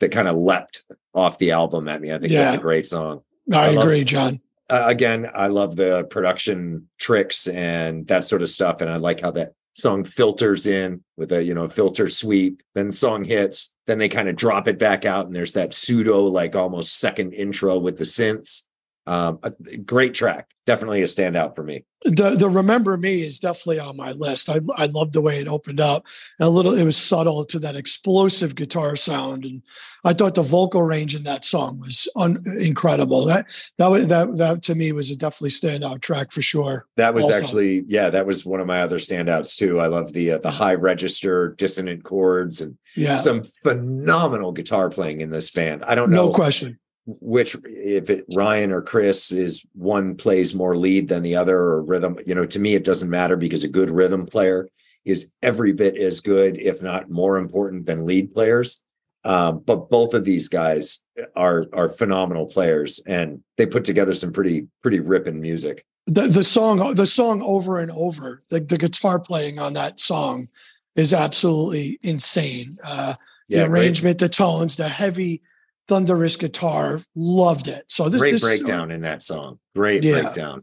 that 0.00 0.12
kind 0.12 0.28
of 0.28 0.36
leapt 0.36 0.84
off 1.14 1.38
the 1.38 1.52
album 1.52 1.88
at 1.88 2.02
me. 2.02 2.12
I 2.12 2.18
think 2.18 2.32
yeah. 2.32 2.42
that's 2.42 2.58
a 2.58 2.60
great 2.60 2.84
song. 2.84 3.22
I, 3.50 3.68
I 3.68 3.70
agree, 3.70 4.04
John 4.04 4.40
uh, 4.68 4.84
again, 4.86 5.28
I 5.32 5.46
love 5.48 5.76
the 5.76 6.04
production 6.04 6.88
tricks 6.98 7.48
and 7.48 8.06
that 8.08 8.24
sort 8.24 8.42
of 8.42 8.48
stuff, 8.48 8.80
and 8.80 8.90
I 8.90 8.96
like 8.96 9.20
how 9.20 9.30
that 9.32 9.52
song 9.74 10.04
filters 10.04 10.66
in 10.66 11.04
with 11.16 11.32
a 11.32 11.42
you 11.44 11.54
know 11.54 11.68
filter 11.68 12.08
sweep. 12.08 12.62
Then 12.74 12.86
the 12.86 12.92
song 12.92 13.24
hits, 13.24 13.72
then 13.86 13.98
they 13.98 14.08
kind 14.08 14.28
of 14.28 14.36
drop 14.36 14.68
it 14.68 14.78
back 14.78 15.04
out, 15.04 15.26
and 15.26 15.34
there's 15.34 15.52
that 15.52 15.74
pseudo 15.74 16.24
like 16.24 16.56
almost 16.56 16.98
second 16.98 17.32
intro 17.32 17.78
with 17.78 17.98
the 17.98 18.04
synths. 18.04 18.62
Um, 19.08 19.38
a 19.42 19.52
great 19.86 20.14
track, 20.14 20.50
definitely 20.66 21.00
a 21.00 21.04
standout 21.04 21.54
for 21.54 21.62
me. 21.62 21.84
The 22.02 22.30
the 22.30 22.48
Remember 22.48 22.96
Me 22.96 23.22
is 23.22 23.38
definitely 23.38 23.78
on 23.78 23.96
my 23.96 24.12
list. 24.12 24.50
I 24.50 24.58
I 24.76 24.86
love 24.86 25.12
the 25.12 25.20
way 25.20 25.40
it 25.40 25.48
opened 25.48 25.80
up. 25.80 26.06
A 26.40 26.50
little, 26.50 26.74
it 26.74 26.84
was 26.84 26.96
subtle 26.96 27.44
to 27.46 27.58
that 27.60 27.76
explosive 27.76 28.54
guitar 28.54 28.96
sound, 28.96 29.44
and 29.44 29.62
I 30.04 30.12
thought 30.12 30.34
the 30.34 30.42
vocal 30.42 30.82
range 30.82 31.14
in 31.14 31.22
that 31.22 31.44
song 31.44 31.80
was 31.80 32.08
un, 32.16 32.34
incredible. 32.58 33.26
That 33.26 33.46
that 33.78 33.88
was 33.88 34.08
that 34.08 34.36
that 34.38 34.62
to 34.64 34.74
me 34.74 34.90
was 34.92 35.10
a 35.10 35.16
definitely 35.16 35.50
standout 35.50 36.00
track 36.00 36.32
for 36.32 36.42
sure. 36.42 36.86
That 36.96 37.14
was 37.14 37.24
Also. 37.26 37.38
actually, 37.38 37.84
yeah, 37.86 38.10
that 38.10 38.26
was 38.26 38.44
one 38.44 38.60
of 38.60 38.66
my 38.66 38.82
other 38.82 38.98
standouts 38.98 39.56
too. 39.56 39.80
I 39.80 39.86
love 39.86 40.12
the 40.12 40.32
uh, 40.32 40.38
the 40.38 40.50
high 40.50 40.74
register, 40.74 41.54
dissonant 41.56 42.02
chords, 42.04 42.60
and 42.60 42.76
Yeah, 42.96 43.18
some 43.18 43.42
phenomenal 43.44 44.52
guitar 44.52 44.90
playing 44.90 45.20
in 45.20 45.30
this 45.30 45.50
band. 45.50 45.84
I 45.84 45.94
don't 45.94 46.10
know 46.10 46.26
no 46.26 46.32
question. 46.32 46.78
Which 47.06 47.56
if 47.64 48.10
it 48.10 48.24
Ryan 48.34 48.72
or 48.72 48.82
Chris 48.82 49.32
is 49.32 49.64
one 49.74 50.16
plays 50.16 50.54
more 50.54 50.76
lead 50.76 51.08
than 51.08 51.22
the 51.22 51.36
other 51.36 51.56
or 51.56 51.82
rhythm. 51.82 52.18
You 52.26 52.34
know, 52.34 52.46
to 52.46 52.58
me 52.58 52.74
it 52.74 52.84
doesn't 52.84 53.10
matter 53.10 53.36
because 53.36 53.64
a 53.64 53.68
good 53.68 53.90
rhythm 53.90 54.26
player 54.26 54.68
is 55.04 55.30
every 55.42 55.72
bit 55.72 55.96
as 55.96 56.20
good, 56.20 56.58
if 56.58 56.82
not 56.82 57.08
more 57.08 57.38
important 57.38 57.86
than 57.86 58.06
lead 58.06 58.34
players. 58.34 58.80
Um, 59.24 59.62
but 59.66 59.88
both 59.90 60.14
of 60.14 60.24
these 60.24 60.48
guys 60.48 61.00
are 61.34 61.64
are 61.72 61.88
phenomenal 61.88 62.46
players, 62.48 63.00
and 63.06 63.42
they 63.56 63.66
put 63.66 63.84
together 63.84 64.14
some 64.14 64.32
pretty 64.32 64.68
pretty 64.82 65.00
ripping 65.00 65.40
music. 65.40 65.84
the 66.06 66.28
the 66.28 66.44
song 66.44 66.94
the 66.94 67.06
song 67.06 67.42
over 67.42 67.78
and 67.78 67.90
over 67.92 68.42
the, 68.48 68.60
the 68.60 68.78
guitar 68.78 69.18
playing 69.18 69.58
on 69.58 69.72
that 69.72 69.98
song 69.98 70.46
is 70.94 71.12
absolutely 71.12 71.98
insane 72.02 72.76
uh 72.84 73.14
Yeah, 73.48 73.62
the 73.62 73.68
great, 73.68 73.80
arrangement 73.80 74.18
the 74.18 74.28
tones 74.28 74.76
the 74.76 74.88
heavy 74.88 75.42
thunderous 75.88 76.36
guitar 76.36 77.00
loved 77.14 77.68
it 77.68 77.84
so 77.88 78.08
this 78.08 78.20
great 78.20 78.32
this 78.32 78.42
breakdown 78.42 78.90
in 78.90 79.02
that 79.02 79.22
song. 79.22 79.58
Great 79.74 80.02
Yeah. 80.04 80.20
breakdown. 80.22 80.62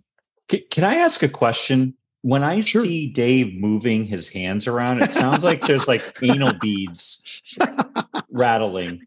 Can, 0.49 0.59
can 0.69 0.83
I 0.83 0.95
ask 0.95 1.23
a 1.23 1.29
question? 1.29 1.95
When 2.21 2.41
I 2.43 2.61
Sure. 2.61 2.81
see 2.81 3.07
Dave 3.07 3.53
moving 3.55 4.05
his 4.05 4.29
hands 4.29 4.65
around, 4.67 5.01
it 5.01 5.11
sounds 5.11 5.43
like 5.43 5.61
there's 5.61 5.87
like 5.89 6.01
anal 6.21 6.53
beads 6.61 7.21
rattling. 8.31 9.01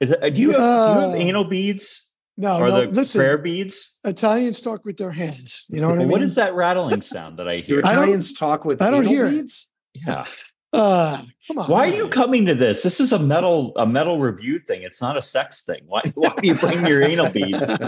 Is 0.00 0.10
it, 0.10 0.34
do 0.34 0.40
you 0.40 0.50
have, 0.52 0.60
do 0.60 1.00
you 1.00 1.00
have 1.00 1.10
Uh, 1.10 1.14
anal 1.16 1.44
beads 1.44 2.10
no 2.36 2.56
or 2.58 2.68
no 2.68 2.80
the 2.86 2.92
listen 2.92 3.18
prayer 3.18 3.36
beads? 3.38 3.96
italians 4.04 4.60
talk 4.60 4.84
with 4.86 4.96
their 4.96 5.10
hands 5.10 5.66
you 5.68 5.80
know 5.80 5.88
what 5.88 5.96
i 5.96 6.00
mean 6.00 6.08
What 6.08 6.22
is 6.22 6.34
that 6.36 6.54
rattling 6.54 7.02
sound 7.02 7.38
that 7.38 7.46
I 7.48 7.56
hear? 7.56 7.82
Don't- 7.82 7.92
Italians 7.94 8.32
talk 8.32 8.64
with 8.64 8.80
I 8.80 8.90
don't 8.90 9.00
anal 9.02 9.12
hear 9.12 9.24
it. 9.26 9.30
beads? 9.32 9.68
Yeah. 9.94 10.24
Uh 10.72 11.20
come 11.48 11.58
on 11.58 11.68
Why 11.70 11.88
are 11.88 11.94
you 11.94 12.08
coming 12.08 12.46
to 12.46 12.54
this? 12.54 12.82
This 12.84 13.00
is 13.00 13.12
a 13.12 13.18
metal 13.18 13.72
a 13.76 13.84
metal 13.86 14.20
review 14.20 14.60
thing. 14.60 14.82
It's 14.82 15.02
not 15.02 15.16
a 15.16 15.22
sex 15.22 15.62
thing. 15.62 15.80
Why 15.86 16.02
why 16.14 16.32
do 16.36 16.46
you 16.46 16.54
bring 16.54 16.86
your 16.86 17.02
anal 17.02 17.30
beads? 17.30 17.70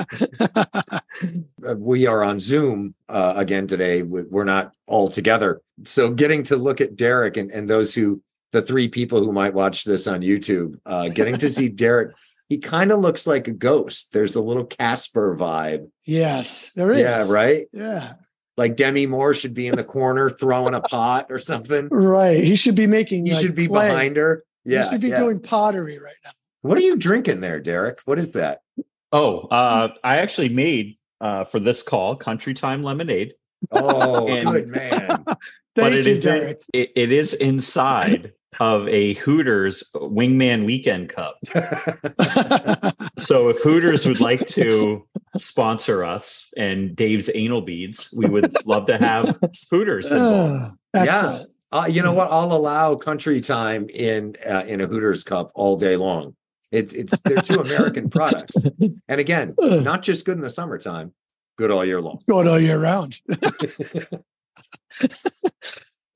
Uh, 1.64 1.74
we 1.76 2.06
are 2.06 2.24
on 2.24 2.40
Zoom 2.40 2.94
uh, 3.08 3.34
again 3.36 3.66
today. 3.68 4.02
We- 4.02 4.24
We're 4.24 4.44
not 4.44 4.72
all 4.88 5.06
together. 5.08 5.60
So 5.84 6.10
getting 6.10 6.42
to 6.44 6.56
look 6.56 6.80
at 6.80 6.96
Derek 6.96 7.36
and, 7.36 7.50
and 7.52 7.68
those 7.68 7.94
who, 7.94 8.20
the 8.50 8.62
three 8.62 8.88
people 8.88 9.22
who 9.22 9.32
might 9.32 9.54
watch 9.54 9.84
this 9.84 10.08
on 10.08 10.22
YouTube, 10.22 10.78
uh, 10.84 11.08
getting 11.10 11.36
to 11.36 11.48
see 11.48 11.68
Derek, 11.84 12.12
he 12.48 12.58
kind 12.58 12.90
of 12.90 12.98
looks 12.98 13.26
like 13.26 13.46
a 13.46 13.52
ghost. 13.52 14.12
There's 14.12 14.34
a 14.34 14.42
little 14.42 14.64
Casper 14.64 15.36
vibe. 15.38 15.88
yes 16.04 16.72
there 16.72 16.90
is 16.90 16.98
Yeah, 17.00 17.30
right. 17.32 17.66
yeah 17.72 18.14
Like 18.56 18.76
Demi 18.76 19.06
Moore 19.06 19.32
should 19.34 19.54
be 19.54 19.66
in 19.66 19.76
the 19.76 19.84
corner 19.84 20.28
throwing 20.28 20.74
a 20.74 20.80
pot 20.90 21.26
or 21.30 21.38
something. 21.38 21.88
right 21.88 22.42
he 22.42 22.54
should 22.56 22.74
be 22.76 22.86
making 22.86 23.24
He 23.26 23.32
like, 23.32 23.40
should 23.42 23.54
be 23.54 23.66
clay. 23.66 23.88
behind 23.88 24.16
her. 24.16 24.44
Yeah. 24.64 24.84
he 24.84 24.90
should 24.90 25.00
be 25.00 25.08
yeah. 25.08 25.18
doing 25.18 25.40
pottery 25.40 25.98
right 25.98 26.14
now 26.24 26.30
What 26.60 26.78
are 26.78 26.82
you 26.82 26.96
drinking 26.96 27.40
there, 27.40 27.60
Derek? 27.60 28.00
What 28.04 28.18
is 28.18 28.32
that? 28.32 28.60
Oh, 29.10 29.40
uh, 29.48 29.88
I 30.04 30.18
actually 30.18 30.48
made 30.50 30.96
uh, 31.20 31.44
for 31.44 31.60
this 31.60 31.82
call 31.82 32.16
country 32.16 32.54
time 32.54 32.82
lemonade, 32.82 33.34
Oh, 33.70 34.28
And- 34.30 34.44
good 34.46 34.68
man. 34.68 35.08
but 35.26 35.38
thank 35.76 35.94
it 35.94 36.04
you 36.06 36.12
is 36.12 36.24
in- 36.26 36.32
derek 36.38 36.62
it, 36.74 36.92
it 36.94 37.12
is 37.12 37.32
inside 37.34 38.32
of 38.60 38.88
a 38.88 39.14
Hooters 39.14 39.90
Wingman 39.94 40.64
Weekend 40.66 41.08
Cup. 41.08 41.38
So 43.18 43.48
if 43.50 43.62
Hooters 43.62 44.06
would 44.06 44.20
like 44.20 44.46
to 44.48 45.06
sponsor 45.36 46.04
us 46.04 46.52
and 46.56 46.96
Dave's 46.96 47.30
anal 47.34 47.60
beads, 47.60 48.12
we 48.16 48.28
would 48.28 48.52
love 48.66 48.86
to 48.86 48.98
have 48.98 49.38
Hooters 49.70 50.10
involved. 50.10 50.74
Uh, 50.94 51.00
excellent 51.00 51.50
Uh, 51.70 51.86
you 51.88 52.02
know 52.02 52.12
what? 52.12 52.28
I'll 52.30 52.52
allow 52.52 52.96
country 52.96 53.38
time 53.38 53.88
in 53.90 54.34
uh, 54.46 54.64
in 54.66 54.80
a 54.80 54.86
Hooters 54.86 55.22
cup 55.22 55.52
all 55.54 55.76
day 55.76 55.96
long. 55.96 56.34
It's 56.72 56.92
it's 56.94 57.20
they're 57.20 57.36
two 57.36 57.60
American 57.60 58.10
products, 58.10 58.64
and 59.08 59.20
again, 59.20 59.50
not 59.60 60.02
just 60.02 60.26
good 60.26 60.36
in 60.36 60.40
the 60.42 60.50
summertime, 60.50 61.12
good 61.56 61.70
all 61.70 61.84
year 61.84 62.00
long. 62.00 62.20
good 62.28 62.46
all 62.48 62.58
year 62.58 62.78
round. 62.80 63.20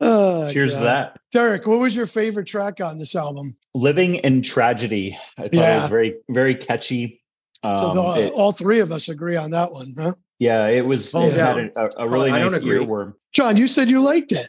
Oh, 0.01 0.53
Cheers 0.53 0.77
to 0.77 0.83
that. 0.85 1.19
Derek, 1.33 1.67
what 1.67 1.79
was 1.81 1.97
your 1.97 2.07
favorite 2.07 2.47
track 2.47 2.81
on 2.81 2.99
this 2.99 3.15
album? 3.15 3.57
Living 3.75 4.17
in 4.17 4.43
Tragedy. 4.43 5.17
I 5.39 5.43
thought 5.43 5.53
it 5.53 5.57
Yeah. 5.57 5.77
was 5.77 5.87
very, 5.89 6.17
very 6.31 6.55
catchy. 6.55 7.23
So 7.63 7.69
Um, 7.71 7.97
the- 7.97 8.27
it- 8.27 8.33
all 8.33 8.53
three 8.53 8.81
of 8.81 8.93
us 8.93 9.09
agree 9.09 9.37
on 9.37 9.51
that 9.53 9.73
one, 9.73 9.95
huh? 9.99 10.15
yeah, 10.39 10.69
it 10.69 10.85
was 10.85 11.15
Oh, 11.15 11.23
it 11.27 11.33
had 11.35 11.57
yeah. 11.57 11.69
a, 11.99 12.05
a 12.05 12.09
really 12.09 12.31
I 12.31 12.39
don't 12.39 12.53
nice 12.53 12.61
earworm. 12.61 13.15
John, 13.33 13.57
you 13.57 13.67
said 13.67 13.91
you 13.91 14.01
liked 14.01 14.33
it. 14.33 14.49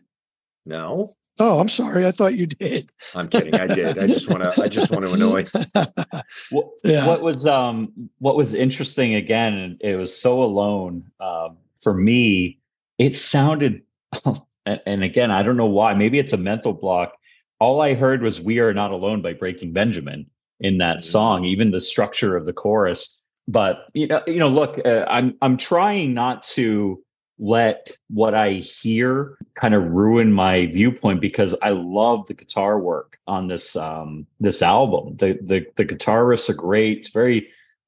No, 0.66 1.08
Oh, 1.40 1.60
I'm 1.60 1.70
sorry. 1.70 2.04
I 2.08 2.10
thought 2.10 2.34
you 2.34 2.48
did. 2.48 2.90
I'm 3.14 3.28
kidding. 3.28 3.54
I 3.54 3.68
did. 3.68 4.00
I 4.00 4.08
just 4.08 4.28
want 4.28 4.42
to. 4.42 4.60
I 4.60 4.68
just 4.68 4.90
want 4.90 5.04
to 5.04 5.12
annoy. 5.14 5.46
What, 6.50 6.66
Yeah. 6.84 7.06
what 7.08 7.22
was 7.22 7.46
um 7.46 8.10
what 8.18 8.36
was 8.36 8.54
interesting 8.56 9.14
again 9.14 9.54
and 9.54 9.78
it 9.82 9.96
was 9.98 10.20
so 10.20 10.42
alone 10.44 11.04
um 11.20 11.58
for 11.78 11.94
me 11.94 12.60
it 12.98 13.16
sounded 13.16 13.84
and, 14.68 14.82
and 14.86 15.04
again 15.04 15.32
i 15.32 15.42
don't 15.42 15.58
know 15.58 15.66
why 15.80 15.94
maybe 15.94 16.20
it's 16.20 16.34
a 16.34 16.38
mental 16.52 16.74
block. 16.74 17.14
All 17.60 17.82
i 17.82 17.94
heard 17.96 18.22
was 18.22 18.40
we 18.40 18.60
are 18.60 18.74
not 18.74 18.92
alone 18.92 19.22
by 19.22 19.34
breaking 19.34 19.74
benjamin 19.74 20.28
in 20.60 20.78
that 20.80 20.98
Mhm. 20.98 21.02
song 21.02 21.46
even 21.46 21.72
the 21.72 21.80
structure 21.80 22.36
of 22.36 22.46
the 22.46 22.54
chorus. 22.54 23.00
But 23.48 23.74
you 23.94 24.08
know 24.08 24.22
you 24.28 24.40
know 24.44 24.50
look 24.50 24.74
uh, 24.86 25.06
i'm 25.10 25.36
i'm 25.42 25.58
trying 25.58 26.14
not 26.14 26.44
to 26.58 27.02
let 27.40 27.92
what 28.10 28.34
i 28.36 28.50
hear 28.54 29.38
kind 29.54 29.74
of 29.74 29.84
ruin 30.02 30.34
my 30.34 30.66
viewpoint 30.80 31.22
because 31.22 31.56
i 31.62 31.70
love 31.70 32.26
the 32.28 32.34
guitar 32.34 32.80
work 32.80 33.10
on 33.28 33.48
this 33.48 33.76
um 33.76 34.28
this 34.48 34.62
album. 34.62 35.16
The 35.18 35.30
the, 35.42 35.66
the 35.78 35.86
guitar 35.86 36.24
riffs 36.26 36.50
are 36.50 36.60
great. 36.68 36.98
It's 37.00 37.10
very 37.22 37.40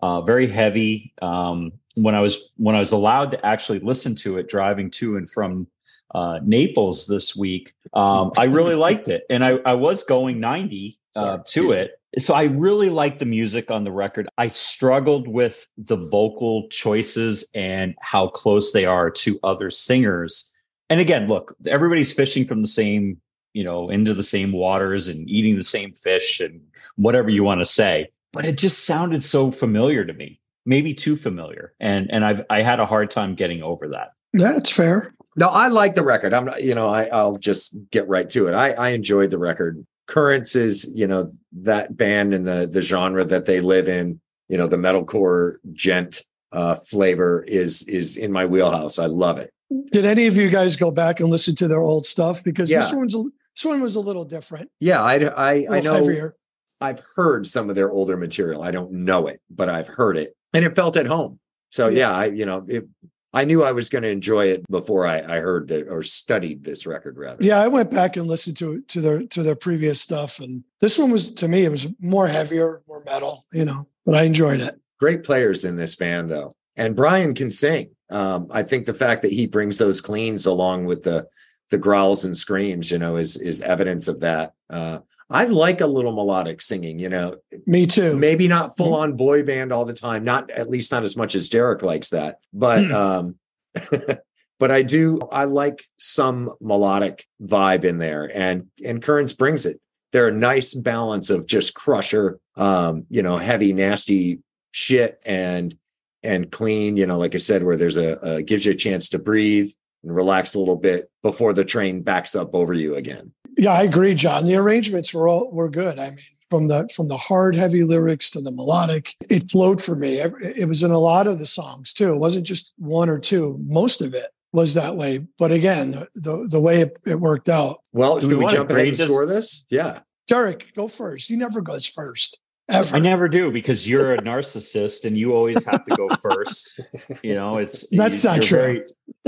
uh 0.02 0.22
very 0.22 0.48
heavy. 0.48 1.14
Um 1.22 1.74
when 1.96 2.16
i 2.16 2.22
was 2.22 2.54
when 2.66 2.76
i 2.76 2.80
was 2.80 2.94
allowed 2.94 3.32
to 3.32 3.46
actually 3.46 3.80
listen 3.92 4.16
to 4.24 4.38
it 4.40 4.48
driving 4.48 4.90
to 5.00 5.18
and 5.18 5.30
from 5.30 5.68
uh 6.16 6.40
naples 6.44 7.08
this 7.08 7.36
week 7.36 7.74
um 7.94 8.32
i 8.38 8.46
really 8.46 8.76
liked 8.88 9.08
it 9.08 9.24
and 9.30 9.44
i 9.44 9.60
i 9.66 9.74
was 9.74 10.04
going 10.04 10.40
90 10.40 10.98
uh, 11.16 11.40
to 11.46 11.72
it 11.72 12.00
so 12.18 12.34
I 12.34 12.44
really 12.44 12.90
liked 12.90 13.20
the 13.20 13.26
music 13.26 13.70
on 13.70 13.84
the 13.84 13.92
record. 13.92 14.28
I 14.38 14.48
struggled 14.48 15.28
with 15.28 15.68
the 15.78 15.96
vocal 15.96 16.68
choices 16.70 17.48
and 17.54 17.94
how 18.02 18.30
close 18.30 18.72
they 18.72 18.86
are 18.86 19.12
to 19.12 19.40
other 19.44 19.70
singers. 19.70 20.52
And 20.90 21.00
again, 21.00 21.28
look, 21.28 21.56
everybody's 21.68 22.12
fishing 22.12 22.46
from 22.46 22.62
the 22.64 22.68
same, 22.68 23.22
you 23.54 23.64
know, 23.64 23.90
into 23.90 24.16
the 24.16 24.24
same 24.24 24.52
waters 24.52 25.08
and 25.08 25.30
eating 25.30 25.56
the 25.56 25.64
same 25.64 25.94
fish 25.94 26.40
and 26.40 26.62
whatever 26.96 27.30
you 27.30 27.44
want 27.44 27.62
to 27.62 27.66
say. 27.66 28.10
But 28.34 28.46
it 28.46 28.58
just 28.58 28.86
sounded 28.86 29.24
so 29.24 29.52
familiar 29.52 30.04
to 30.04 30.14
me, 30.14 30.40
maybe 30.66 30.96
too 30.96 31.16
familiar. 31.16 31.74
And 31.80 32.10
and 32.12 32.26
I've 32.26 32.44
I 32.50 32.62
had 32.62 32.80
a 32.80 32.86
hard 32.88 33.12
time 33.12 33.36
getting 33.36 33.62
over 33.62 33.90
that. 33.90 34.14
That's 34.34 34.72
fair. 34.72 35.14
No, 35.40 35.48
I 35.48 35.70
like 35.70 35.96
the 35.96 36.04
record. 36.04 36.34
I'm 36.34 36.44
not. 36.46 36.62
You 36.62 36.76
know, 36.76 36.90
I, 36.90 37.06
I'll 37.06 37.38
just 37.38 37.74
get 37.92 38.06
right 38.10 38.30
to 38.32 38.48
it. 38.48 38.54
I, 38.54 38.74
I 38.74 38.90
enjoyed 38.90 39.32
the 39.32 39.40
record. 39.40 39.86
Currents 40.08 40.54
is 40.54 40.92
you 40.94 41.08
know 41.08 41.32
that 41.54 41.96
band 41.96 42.34
and 42.34 42.46
the 42.46 42.68
the 42.70 42.82
genre 42.82 43.24
that 43.24 43.46
they 43.46 43.62
live 43.62 43.88
in. 43.88 44.20
You 44.50 44.58
know, 44.58 44.68
the 44.68 44.76
metalcore 44.76 45.54
djent 45.72 46.24
uh, 46.52 46.76
flavor 46.76 47.46
is 47.48 47.88
is 47.88 48.18
in 48.18 48.34
my 48.34 48.46
wheelhouse. 48.46 49.00
I 49.00 49.06
love 49.06 49.38
it. 49.38 49.52
Did 49.94 50.04
any 50.04 50.28
of 50.28 50.36
you 50.36 50.50
guys 50.50 50.76
go 50.76 50.92
back 50.92 51.22
and 51.22 51.30
listen 51.30 51.56
to 51.56 51.70
their 51.70 51.80
old 51.80 52.06
stuff? 52.06 52.44
Because 52.44 52.70
this 52.70 52.92
one's 52.92 53.16
a, 53.16 53.24
this 53.56 53.64
one 53.64 53.80
was 53.82 53.96
a 53.96 54.00
little 54.02 54.26
different. 54.26 54.70
Yeah, 54.82 55.02
I 55.02 55.66
I 55.70 55.80
know. 55.80 55.94
heavier. 55.94 56.36
I've 56.82 57.02
heard 57.16 57.46
some 57.46 57.70
of 57.70 57.76
their 57.76 57.92
older 57.92 58.18
material. 58.18 58.62
I 58.62 58.72
don't 58.72 58.92
know 58.92 59.28
it, 59.28 59.40
but 59.50 59.70
I've 59.70 59.88
heard 59.88 60.18
it, 60.18 60.32
and 60.54 60.66
it 60.66 60.76
felt 60.76 60.98
at 60.98 61.06
home. 61.06 61.40
So 61.70 61.88
Yeah. 61.88 62.10
yeah, 62.10 62.12
I 62.18 62.26
you 62.26 62.46
know 62.46 62.66
it, 62.68 62.86
I 63.34 63.46
knew 63.46 63.64
I 63.64 63.74
was 63.74 63.90
going 63.90 64.02
to 64.02 64.10
enjoy 64.10 64.48
it 64.48 64.66
before 64.70 65.06
I, 65.06 65.20
I 65.20 65.40
heard 65.40 65.68
that 65.68 65.88
or 65.88 66.02
studied 66.02 66.64
this 66.64 66.88
record 66.88 67.18
rather. 67.18 67.44
Yeah, 67.44 67.60
I 67.62 67.68
went 67.68 67.92
back 67.92 68.18
and 68.18 68.26
listened 68.26 68.58
to 68.58 68.82
to 68.82 69.02
their 69.02 69.24
to 69.24 69.44
their 69.44 69.56
previous 69.56 70.02
stuff, 70.02 70.40
and 70.40 70.64
this 70.82 70.98
one 70.98 71.12
was 71.12 71.32
to 71.36 71.48
me 71.48 71.64
it 71.64 71.70
was 71.70 71.88
more 72.00 72.28
heavier, 72.28 72.82
more 72.88 73.04
metal, 73.06 73.46
you 73.54 73.66
know. 73.66 73.88
But 74.06 74.16
I 74.16 74.24
enjoyed 74.24 74.62
it. 74.62 74.76
great 75.00 75.24
players 75.24 75.64
in 75.66 75.76
this 75.76 75.96
band 75.96 76.30
though 76.32 76.56
and 76.76 76.96
brian 76.96 77.34
can 77.36 77.52
sing 77.52 77.92
um, 78.10 78.48
i 78.52 78.64
think 78.64 78.86
the 78.86 78.94
fact 78.94 79.22
that 79.22 79.32
he 79.32 79.46
brings 79.46 79.78
those 79.78 80.02
cleans 80.02 80.46
along 80.46 80.86
with 80.86 81.04
the 81.04 81.28
the 81.70 81.78
growls 81.78 82.26
and 82.26 82.36
screams, 82.36 82.92
you 82.92 82.98
know, 82.98 83.16
is 83.16 83.38
is 83.38 83.62
evidence 83.62 84.08
of 84.08 84.22
that. 84.22 84.54
Uh, 84.70 85.00
I 85.30 85.46
like 85.46 85.82
a 85.82 85.88
little 85.88 86.16
melodic 86.16 86.62
singing, 86.62 86.98
you 86.98 87.10
know, 87.10 87.38
Me 87.68 87.86
too. 87.86 88.18
maybe 88.18 88.48
not 88.48 88.76
full 88.76 88.96
on 88.96 89.16
boy 89.16 89.44
band 89.44 89.72
all 89.72 89.86
the 89.86 89.94
time, 89.94 90.24
not 90.24 90.50
at 90.50 90.70
least 90.70 90.92
not 90.92 91.04
as 91.04 91.16
much 91.16 91.36
as 91.36 91.50
Derek 91.50 91.84
likes 91.84 92.10
that, 92.10 92.40
but 92.52 92.90
um, 92.92 93.36
but 94.60 94.72
I 94.72 94.82
do 94.82 95.20
I 95.32 95.46
like 95.46 95.84
some 95.98 96.52
melodic 96.62 97.26
vibe 97.42 97.84
in 97.84 98.00
there, 98.00 98.30
and 98.36 98.68
and 98.86 99.02
Currents 99.02 99.34
brings 99.34 99.66
it. 99.66 99.80
They're 100.12 100.30
a 100.30 100.34
nice 100.34 100.74
balance 100.74 101.30
of 101.30 101.46
just 101.46 101.76
crusher, 101.76 102.40
um, 102.56 103.06
you 103.12 103.22
know, 103.22 103.38
heavy, 103.38 103.74
nasty 103.74 104.40
shit 104.72 105.22
and 105.26 105.76
and 106.24 106.52
clean, 106.52 106.98
you 106.98 107.06
know, 107.06 107.18
like 107.18 107.36
I 107.36 107.38
said, 107.38 107.64
where 107.64 107.78
there's 107.78 107.98
a, 107.98 108.18
a 108.18 108.42
gives 108.42 108.66
you 108.66 108.72
a 108.72 108.76
chance 108.76 109.10
to 109.10 109.20
breathe 109.20 109.70
and 110.04 110.16
relax 110.16 110.56
a 110.56 110.60
little 110.60 110.76
bit 110.76 111.10
before 111.22 111.54
the 111.54 111.66
train 111.66 112.02
backs 112.02 112.36
up 112.36 112.54
over 112.54 112.74
you 112.74 112.96
again. 112.96 113.32
Yeah, 113.58 113.74
I 113.74 113.84
agree, 113.84 114.16
John. 114.16 114.46
The 114.46 114.56
arrangements 114.56 115.14
were 115.14 115.28
all 115.28 115.52
were 115.52 115.70
good. 115.70 116.00
I 116.00 116.12
mean, 116.12 116.20
from 116.50 116.68
the 116.68 116.90
from 116.94 117.08
the 117.08 117.18
hard, 117.18 117.56
heavy 117.56 117.84
lyrics 117.84 118.30
to 118.32 118.42
the 118.42 118.52
melodic, 118.52 119.16
it 119.30 119.52
flowed 119.52 119.82
for 119.82 119.96
me. 119.96 120.18
It 120.20 120.34
it 120.42 120.66
was 120.66 120.84
in 120.84 120.92
a 120.92 120.98
lot 120.98 121.28
of 121.28 121.40
the 121.40 121.46
songs 121.46 121.94
too. 121.94 122.14
It 122.14 122.18
wasn't 122.18 122.46
just 122.46 122.74
one 122.78 123.10
or 123.10 123.20
two. 123.20 123.60
Most 123.68 124.02
of 124.02 124.14
it 124.14 124.28
was 124.54 124.74
that 124.74 124.96
way. 124.96 125.26
But 125.38 125.52
again, 125.52 125.92
the 125.92 126.08
the, 126.16 126.48
the 126.50 126.60
way 126.60 126.82
it, 126.82 126.98
it 127.06 127.20
worked 127.20 127.50
out. 127.50 127.82
Well, 127.92 128.20
Do 128.20 128.30
do 128.30 128.38
we 128.38 128.46
we 128.46 128.52
jump 128.52 128.70
ahead 128.70 128.88
and 128.88 128.98
score 128.98 129.26
this? 129.26 129.66
Yeah. 129.70 130.00
Derek, 130.28 130.74
go 130.76 130.88
first. 130.88 131.28
He 131.28 131.36
never 131.36 131.60
goes 131.60 131.88
first. 131.88 132.40
Ever. 132.70 132.96
I 132.96 133.00
never 133.00 133.28
do 133.28 133.52
because 133.52 133.90
you're 133.90 134.14
a 134.14 134.18
narcissist 134.20 135.04
and 135.06 135.18
you 135.18 135.34
always 135.34 135.66
have 135.66 135.84
to 135.86 135.96
go 135.96 136.08
first. 136.22 136.80
You 137.24 137.34
know, 137.36 137.58
it's 137.58 137.88
That's 137.92 138.24
you- 138.24 138.30
not 138.30 138.36
you're 138.38 138.46
true. 138.46 138.58
Very, 138.60 138.84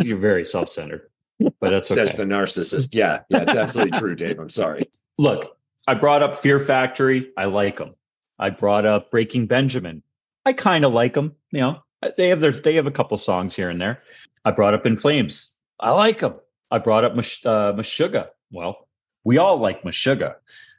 you're 0.07 0.17
very 0.17 0.45
self-centered, 0.45 1.09
but 1.39 1.71
that's 1.71 1.91
okay. 1.91 2.01
Says 2.05 2.15
the 2.15 2.23
narcissist. 2.23 2.89
Yeah. 2.93 3.21
Yeah. 3.29 3.41
It's 3.41 3.55
absolutely 3.55 3.97
true, 3.99 4.15
Dave. 4.15 4.39
I'm 4.39 4.49
sorry. 4.49 4.83
Look, 5.17 5.57
I 5.87 5.95
brought 5.95 6.21
up 6.21 6.37
Fear 6.37 6.59
Factory. 6.59 7.31
I 7.35 7.45
like 7.45 7.77
them. 7.77 7.95
I 8.37 8.51
brought 8.51 8.85
up 8.85 9.09
Breaking 9.11 9.47
Benjamin. 9.47 10.03
I 10.45 10.53
kind 10.53 10.85
of 10.85 10.93
like 10.93 11.13
them. 11.13 11.35
You 11.51 11.59
know, 11.61 11.83
they 12.17 12.29
have 12.29 12.41
their 12.41 12.51
they 12.51 12.75
have 12.75 12.87
a 12.87 12.91
couple 12.91 13.17
songs 13.17 13.55
here 13.55 13.69
and 13.69 13.81
there. 13.81 14.01
I 14.45 14.51
brought 14.51 14.73
up 14.73 14.85
In 14.85 14.97
Flames. 14.97 15.57
I 15.79 15.91
like 15.91 16.19
them. 16.19 16.35
I 16.69 16.77
brought 16.77 17.03
up 17.03 17.15
Mash, 17.15 17.43
uh, 17.45 17.73
Meshuggah. 17.73 18.29
Well, 18.51 18.87
we 19.23 19.37
all 19.39 19.57
like 19.57 19.83
Meshuggah. 19.83 20.35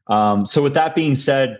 Um, 0.08 0.46
so 0.46 0.62
with 0.62 0.74
that 0.74 0.94
being 0.94 1.14
said, 1.16 1.58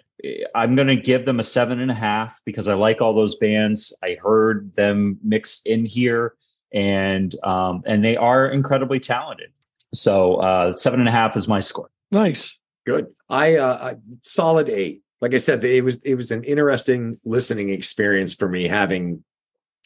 I'm 0.54 0.76
going 0.76 0.88
to 0.88 0.97
give 0.97 1.25
them 1.25 1.40
a 1.40 1.45
seven 1.45 1.81
and 1.81 1.90
a 1.90 1.95
half 1.95 2.40
because 2.45 2.69
I 2.69 2.75
like 2.75 3.00
all 3.00 3.14
those 3.14 3.37
bands. 3.37 3.92
I 4.02 4.16
heard 4.23 4.75
them 4.75 5.19
mixed 5.23 5.66
in 5.66 5.85
here, 5.85 6.35
and 6.73 7.35
um, 7.45 7.83
and 7.87 8.04
they 8.04 8.16
are 8.16 8.49
incredibly 8.49 9.00
talented. 9.00 9.50
So 9.95 10.37
uh, 10.37 10.73
seven 10.73 11.00
and 11.00 11.09
a 11.09 11.12
half 11.12 11.37
is 11.37 11.49
my 11.49 11.61
score. 11.61 11.90
nice. 12.11 12.59
Good. 12.85 13.07
I 13.31 13.57
uh 13.57 13.78
I, 13.92 13.95
solid 14.23 14.69
eight. 14.69 15.02
Like 15.21 15.35
I 15.35 15.37
said, 15.37 15.62
it 15.62 15.85
was 15.85 16.02
it 16.04 16.16
was 16.16 16.33
an 16.33 16.42
interesting 16.42 17.16
listening 17.25 17.71
experience 17.71 18.35
for 18.35 18.49
me 18.49 18.66
having 18.66 19.23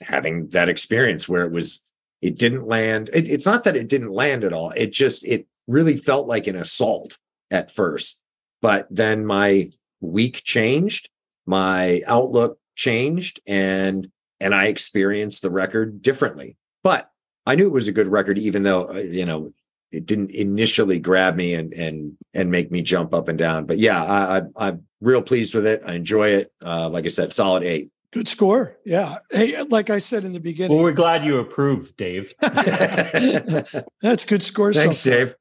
having 0.00 0.48
that 0.50 0.70
experience 0.70 1.28
where 1.28 1.44
it 1.44 1.52
was 1.52 1.82
it 2.22 2.38
didn't 2.38 2.66
land. 2.66 3.10
It, 3.12 3.28
it's 3.28 3.44
not 3.44 3.64
that 3.64 3.76
it 3.76 3.88
didn't 3.88 4.12
land 4.12 4.44
at 4.44 4.54
all. 4.54 4.70
It 4.70 4.92
just 4.92 5.26
it 5.26 5.46
really 5.66 5.96
felt 5.96 6.26
like 6.26 6.46
an 6.46 6.56
assault 6.56 7.18
at 7.50 7.70
first. 7.70 8.22
But 8.62 8.86
then 8.90 9.26
my 9.26 9.70
week 10.00 10.42
changed, 10.44 11.08
my 11.46 12.02
outlook 12.06 12.58
changed, 12.74 13.40
and 13.46 14.08
and 14.40 14.54
I 14.54 14.66
experienced 14.66 15.42
the 15.42 15.50
record 15.50 16.02
differently. 16.02 16.56
But 16.82 17.10
I 17.46 17.54
knew 17.54 17.66
it 17.66 17.72
was 17.72 17.88
a 17.88 17.92
good 17.92 18.08
record, 18.08 18.38
even 18.38 18.62
though 18.62 18.90
uh, 18.90 18.98
you 18.98 19.24
know 19.24 19.52
it 19.92 20.06
didn't 20.06 20.30
initially 20.30 21.00
grab 21.00 21.36
me 21.36 21.54
and 21.54 21.72
and 21.72 22.16
and 22.34 22.50
make 22.50 22.70
me 22.70 22.82
jump 22.82 23.14
up 23.14 23.28
and 23.28 23.38
down. 23.38 23.66
But 23.66 23.78
yeah, 23.78 24.02
I, 24.02 24.38
I 24.38 24.42
I'm 24.56 24.84
real 25.00 25.22
pleased 25.22 25.54
with 25.54 25.66
it. 25.66 25.82
I 25.86 25.94
enjoy 25.94 26.30
it. 26.30 26.48
Uh, 26.64 26.88
like 26.88 27.04
I 27.04 27.08
said, 27.08 27.32
solid 27.32 27.62
eight. 27.62 27.90
Good 28.12 28.28
score. 28.28 28.76
Yeah. 28.84 29.18
Hey, 29.30 29.60
like 29.64 29.90
I 29.90 29.98
said 29.98 30.24
in 30.24 30.32
the 30.32 30.40
beginning, 30.40 30.74
Well, 30.74 30.84
we're 30.84 30.92
glad 30.92 31.24
you 31.24 31.38
approved, 31.38 31.96
Dave. 31.96 32.32
that's 32.40 34.24
good 34.24 34.42
score. 34.42 34.72
Thanks, 34.72 35.02
far. 35.02 35.12
Dave. 35.12 35.34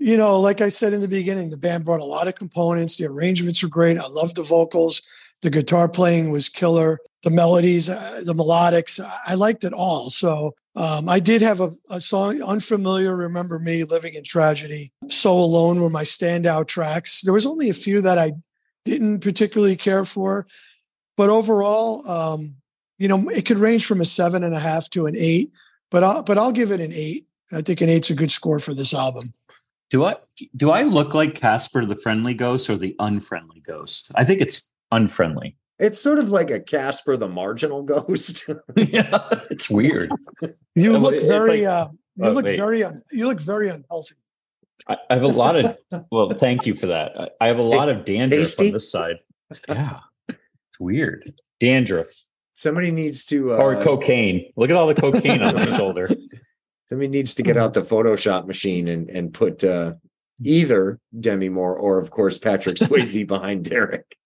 You 0.00 0.16
know, 0.16 0.40
like 0.40 0.60
I 0.62 0.70
said 0.70 0.92
in 0.94 1.02
the 1.02 1.08
beginning, 1.08 1.50
the 1.50 1.56
band 1.58 1.84
brought 1.84 2.00
a 2.00 2.04
lot 2.04 2.26
of 2.26 2.34
components. 2.34 2.96
The 2.96 3.06
arrangements 3.06 3.62
were 3.62 3.68
great. 3.68 3.98
I 3.98 4.06
loved 4.08 4.36
the 4.36 4.42
vocals. 4.42 5.02
The 5.42 5.50
guitar 5.50 5.88
playing 5.88 6.30
was 6.32 6.48
killer. 6.48 6.98
The 7.22 7.30
melodies, 7.30 7.90
uh, 7.90 8.22
the 8.24 8.32
melodics, 8.32 8.98
I- 8.98 9.18
I 9.32 9.34
liked 9.34 9.62
it 9.64 9.74
all. 9.74 10.08
So 10.08 10.54
um, 10.74 11.06
I 11.08 11.20
did 11.20 11.42
have 11.42 11.60
a, 11.60 11.74
a 11.90 12.00
song, 12.00 12.40
Unfamiliar, 12.42 13.14
Remember 13.14 13.58
Me, 13.58 13.84
Living 13.84 14.14
in 14.14 14.24
Tragedy. 14.24 14.90
So 15.08 15.32
Alone 15.32 15.80
were 15.82 15.90
my 15.90 16.02
standout 16.04 16.66
tracks. 16.68 17.20
There 17.20 17.34
was 17.34 17.46
only 17.46 17.68
a 17.68 17.74
few 17.74 18.00
that 18.00 18.16
I 18.18 18.32
didn't 18.86 19.20
particularly 19.20 19.76
care 19.76 20.06
for. 20.06 20.46
But 21.18 21.28
overall, 21.28 22.08
um, 22.08 22.54
you 22.98 23.08
know, 23.08 23.28
it 23.28 23.44
could 23.44 23.58
range 23.58 23.84
from 23.84 24.00
a 24.00 24.06
seven 24.06 24.42
and 24.44 24.54
a 24.54 24.60
half 24.60 24.88
to 24.90 25.04
an 25.06 25.14
eight, 25.16 25.50
but 25.90 26.02
I'll, 26.02 26.22
but 26.22 26.38
I'll 26.38 26.52
give 26.52 26.70
it 26.70 26.80
an 26.80 26.92
eight. 26.94 27.26
I 27.52 27.60
think 27.60 27.82
an 27.82 27.90
eight's 27.90 28.08
a 28.10 28.14
good 28.14 28.30
score 28.30 28.58
for 28.60 28.72
this 28.72 28.94
album. 28.94 29.32
Do 29.90 30.04
I 30.04 30.16
do 30.56 30.70
I 30.70 30.82
look 30.84 31.14
like 31.14 31.34
Casper 31.34 31.84
the 31.84 31.96
friendly 31.96 32.34
ghost 32.34 32.70
or 32.70 32.76
the 32.76 32.94
unfriendly 32.98 33.60
ghost? 33.66 34.12
I 34.14 34.24
think 34.24 34.40
it's 34.40 34.72
unfriendly. 34.92 35.56
It's 35.78 35.98
sort 35.98 36.18
of 36.18 36.30
like 36.30 36.50
a 36.50 36.60
Casper 36.60 37.16
the 37.16 37.28
marginal 37.28 37.82
ghost. 37.82 38.44
yeah, 38.76 39.28
it's 39.50 39.68
weird. 39.70 40.12
You 40.74 40.96
look 40.96 41.14
it's 41.14 41.26
very, 41.26 41.62
like- 41.62 41.68
uh, 41.68 41.88
you 42.16 42.24
Oh, 42.26 42.32
look 42.32 42.44
wait. 42.44 42.56
very, 42.56 42.84
un- 42.84 43.02
you 43.10 43.26
look 43.26 43.40
very 43.40 43.68
unhealthy. 43.70 44.14
I, 44.88 44.98
I 45.08 45.14
have 45.14 45.22
a 45.22 45.28
lot 45.28 45.56
of 45.56 45.76
well, 46.12 46.30
thank 46.30 46.66
you 46.66 46.74
for 46.76 46.86
that. 46.88 47.12
I, 47.18 47.28
I 47.40 47.46
have 47.48 47.58
a 47.58 47.62
lot 47.62 47.88
of 47.88 48.04
dandruff 48.04 48.38
Tasty? 48.40 48.66
on 48.68 48.72
this 48.74 48.90
side. 48.90 49.16
Yeah, 49.68 50.00
it's 50.28 50.78
weird. 50.78 51.32
Dandruff 51.58 52.08
Somebody 52.54 52.90
needs 52.90 53.24
to 53.26 53.54
uh, 53.54 53.56
or 53.56 53.82
cocaine. 53.82 54.52
Look 54.56 54.68
at 54.70 54.76
all 54.76 54.86
the 54.86 54.94
cocaine 54.94 55.42
on 55.42 55.54
my 55.54 55.64
shoulder. 55.78 56.10
Somebody 56.90 57.08
needs 57.08 57.34
to 57.36 57.42
get 57.42 57.56
out 57.56 57.72
the 57.72 57.80
Photoshop 57.80 58.46
machine 58.46 58.88
and 58.88 59.08
and 59.08 59.32
put 59.32 59.64
uh, 59.64 59.94
either 60.42 60.98
Demi 61.18 61.48
Moore 61.48 61.76
or 61.76 61.98
of 61.98 62.10
course 62.10 62.36
Patrick 62.36 62.76
Swayze 62.78 63.26
behind 63.26 63.64
Derek. 63.64 64.16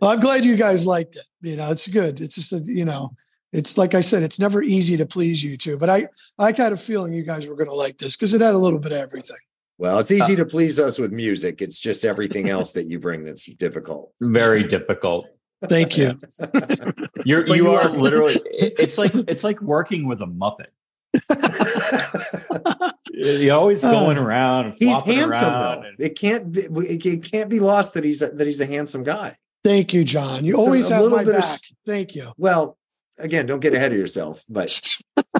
Well, 0.00 0.12
I'm 0.12 0.20
glad 0.20 0.44
you 0.44 0.54
guys 0.56 0.86
liked 0.86 1.16
it. 1.16 1.24
You 1.40 1.56
know, 1.56 1.70
it's 1.70 1.88
good. 1.88 2.20
It's 2.20 2.34
just, 2.34 2.52
a, 2.52 2.58
you 2.58 2.84
know, 2.84 3.14
it's 3.54 3.78
like 3.78 3.94
I 3.94 4.02
said, 4.02 4.22
it's 4.22 4.38
never 4.38 4.62
easy 4.62 4.98
to 4.98 5.06
please 5.06 5.42
you 5.42 5.56
two, 5.56 5.78
but 5.78 5.88
I, 5.88 6.08
I 6.38 6.52
had 6.54 6.74
a 6.74 6.76
feeling 6.76 7.14
you 7.14 7.22
guys 7.22 7.46
were 7.46 7.56
going 7.56 7.70
to 7.70 7.74
like 7.74 7.96
this 7.96 8.14
because 8.14 8.34
it 8.34 8.42
had 8.42 8.54
a 8.54 8.58
little 8.58 8.78
bit 8.78 8.92
of 8.92 8.98
everything. 8.98 9.38
Well, 9.78 9.98
it's 10.00 10.10
easy 10.10 10.36
to 10.36 10.44
please 10.44 10.78
us 10.78 10.98
with 10.98 11.10
music. 11.10 11.62
It's 11.62 11.80
just 11.80 12.04
everything 12.04 12.50
else 12.50 12.72
that 12.72 12.86
you 12.86 12.98
bring 12.98 13.24
that's 13.24 13.46
difficult. 13.46 14.12
Very 14.20 14.62
difficult. 14.64 15.24
Thank 15.68 15.96
you. 15.98 16.18
You're 17.24 17.46
you, 17.46 17.54
you 17.54 17.70
are 17.72 17.80
are- 17.88 17.88
literally. 17.90 18.36
It's 18.44 18.98
like 18.98 19.12
it's 19.14 19.44
like 19.44 19.60
working 19.60 20.06
with 20.08 20.20
a 20.20 20.26
muppet. 20.26 20.66
You're 23.12 23.54
always 23.54 23.84
uh, 23.84 23.92
going 23.92 24.18
around. 24.18 24.66
And 24.66 24.74
He's 24.78 25.00
handsome 25.02 25.50
around 25.54 25.60
though. 25.82 25.88
and- 25.88 26.00
It 26.00 26.18
can't 26.18 26.50
be 26.52 26.62
it 26.62 27.04
it 27.06 27.30
can't 27.30 27.48
be 27.48 27.60
lost 27.60 27.94
that 27.94 28.04
he's 28.04 28.22
a, 28.22 28.28
that 28.30 28.46
he's 28.46 28.60
a 28.60 28.66
handsome 28.66 29.02
guy. 29.04 29.36
Thank 29.62 29.92
you, 29.94 30.04
John. 30.04 30.44
You 30.44 30.54
So 30.56 30.60
always 30.62 30.90
a 30.90 30.94
have 30.94 31.02
little 31.04 31.18
my 31.18 31.24
bit 31.24 31.34
of 31.36 31.40
back. 31.40 31.50
s- 31.50 31.60
Thank 31.86 32.14
you. 32.14 32.32
Well, 32.36 32.76
again, 33.18 33.46
don't 33.46 33.60
get 33.60 33.74
ahead 33.74 33.92
of 33.92 33.98
yourself, 33.98 34.42
but 34.50 34.78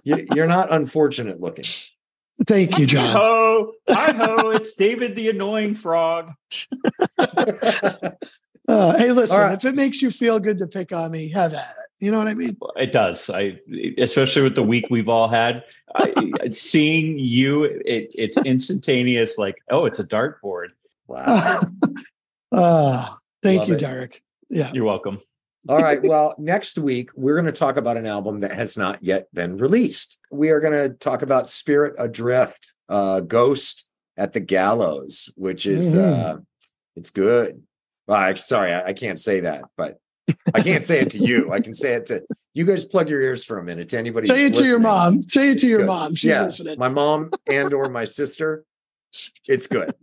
you, 0.05 0.27
you're 0.35 0.47
not 0.47 0.73
unfortunate 0.73 1.41
looking. 1.41 1.65
Thank 2.47 2.79
you, 2.79 2.87
John. 2.87 3.15
Ho, 3.17 3.73
hi 3.89 4.13
ho! 4.13 4.51
It's 4.51 4.75
David 4.75 5.15
the 5.15 5.29
annoying 5.31 5.75
frog. 5.75 6.33
Uh, 8.67 8.97
hey, 8.97 9.13
listen, 9.13 9.37
All 9.39 9.47
right. 9.47 9.55
if 9.59 9.65
it 9.65 9.77
makes 9.77 10.01
you 10.03 10.11
feel 10.11 10.39
good 10.41 10.59
to 10.59 10.67
pick 10.67 10.93
on 10.93 11.11
me, 11.13 11.29
have 11.31 11.53
at 11.53 11.71
it. 11.71 11.77
You 12.05 12.11
know 12.11 12.19
what 12.19 12.29
I 12.29 12.35
mean? 12.35 12.57
It 12.77 12.93
does. 12.93 13.31
I, 13.31 13.59
especially 13.99 14.43
with 14.43 14.55
the 14.55 14.63
week 14.63 14.87
we've 14.91 15.09
all 15.09 15.29
had, 15.29 15.65
I, 15.95 16.13
seeing 16.51 17.19
you, 17.19 17.65
it, 17.65 18.13
it's 18.15 18.37
instantaneous. 18.39 19.39
Like, 19.39 19.57
oh, 19.71 19.87
it's 19.87 19.99
a 20.01 20.05
dartboard. 20.07 20.69
wow. 21.07 21.61
Uh, 22.53 23.09
thank 23.43 23.61
Love 23.61 23.69
you, 23.69 23.75
it. 23.75 23.81
Derek. 23.81 24.23
Yeah. 24.51 24.71
You're 24.73 24.85
welcome. 24.85 25.21
All 25.69 25.79
right. 25.79 26.01
Well, 26.03 26.35
next 26.39 26.79
week 26.79 27.11
we're 27.15 27.35
going 27.37 27.47
to 27.47 27.53
talk 27.53 27.77
about 27.77 27.97
an 27.97 28.07
album 28.07 28.41
that 28.41 28.53
has 28.53 28.77
not 28.77 29.03
yet 29.03 29.29
been 29.33 29.57
released. 29.57 30.21
We 30.31 30.51
are 30.51 30.61
going 30.61 30.75
to 30.75 30.95
talk 30.97 31.23
about 31.23 31.49
Spirit 31.49 31.95
Adrift, 31.99 32.73
uh, 32.89 33.21
Ghost 33.21 33.89
at 34.17 34.33
the 34.33 34.41
Gallows, 34.41 35.33
which 35.37 35.65
is 35.67 35.95
Mhm. 35.95 36.19
uh, 36.19 36.39
it's 36.97 37.11
good. 37.11 37.63
Well, 38.07 38.19
I, 38.19 38.35
sorry, 38.35 38.73
I, 38.73 38.89
I 38.89 38.93
can't 38.93 39.19
say 39.19 39.41
that, 39.41 39.65
but 39.77 39.99
I 40.55 40.61
can't 40.61 40.83
say 40.83 41.01
it 41.01 41.11
to 41.11 41.19
you. 41.19 41.53
I 41.53 41.61
can 41.61 41.75
say 41.75 41.95
it 41.95 42.07
to 42.07 42.23
you 42.55 42.65
guys. 42.67 42.85
Plug 42.85 43.09
your 43.09 43.21
ears 43.21 43.45
for 43.45 43.59
a 43.59 43.65
minute 43.65 43.89
to 43.91 43.99
anybody. 43.99 44.27
Say 44.27 44.47
it 44.47 44.55
who's 44.55 44.63
to 44.63 44.69
your 44.69 44.79
mom. 44.79 45.23
Say 45.23 45.51
it 45.51 45.59
to 45.59 45.67
your 45.67 45.81
Good. 45.81 45.87
mom. 45.87 46.15
She's 46.15 46.31
yeah, 46.31 46.43
listening. 46.45 46.79
my 46.79 46.89
mom 46.89 47.31
and 47.51 47.73
or 47.73 47.89
my 47.89 48.05
sister. 48.05 48.65
It's 49.49 49.67
good. 49.67 49.95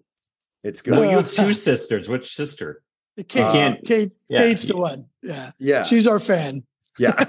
It's 0.63 0.81
good. 0.81 0.91
Well, 0.93 1.05
you 1.09 1.17
have 1.17 1.31
two 1.31 1.53
sisters. 1.69 2.09
Which 2.09 2.35
sister? 2.35 2.81
Kate, 3.27 3.41
Uh, 3.41 3.51
can't- 3.51 3.85
Kate, 3.85 4.11
yeah. 4.29 4.37
Kate's 4.39 4.63
the 4.63 4.77
one. 4.77 5.05
Yeah. 5.21 5.51
yeah, 5.59 5.83
She's 5.83 6.07
our 6.07 6.19
fan. 6.19 6.63
yeah. 6.97 7.13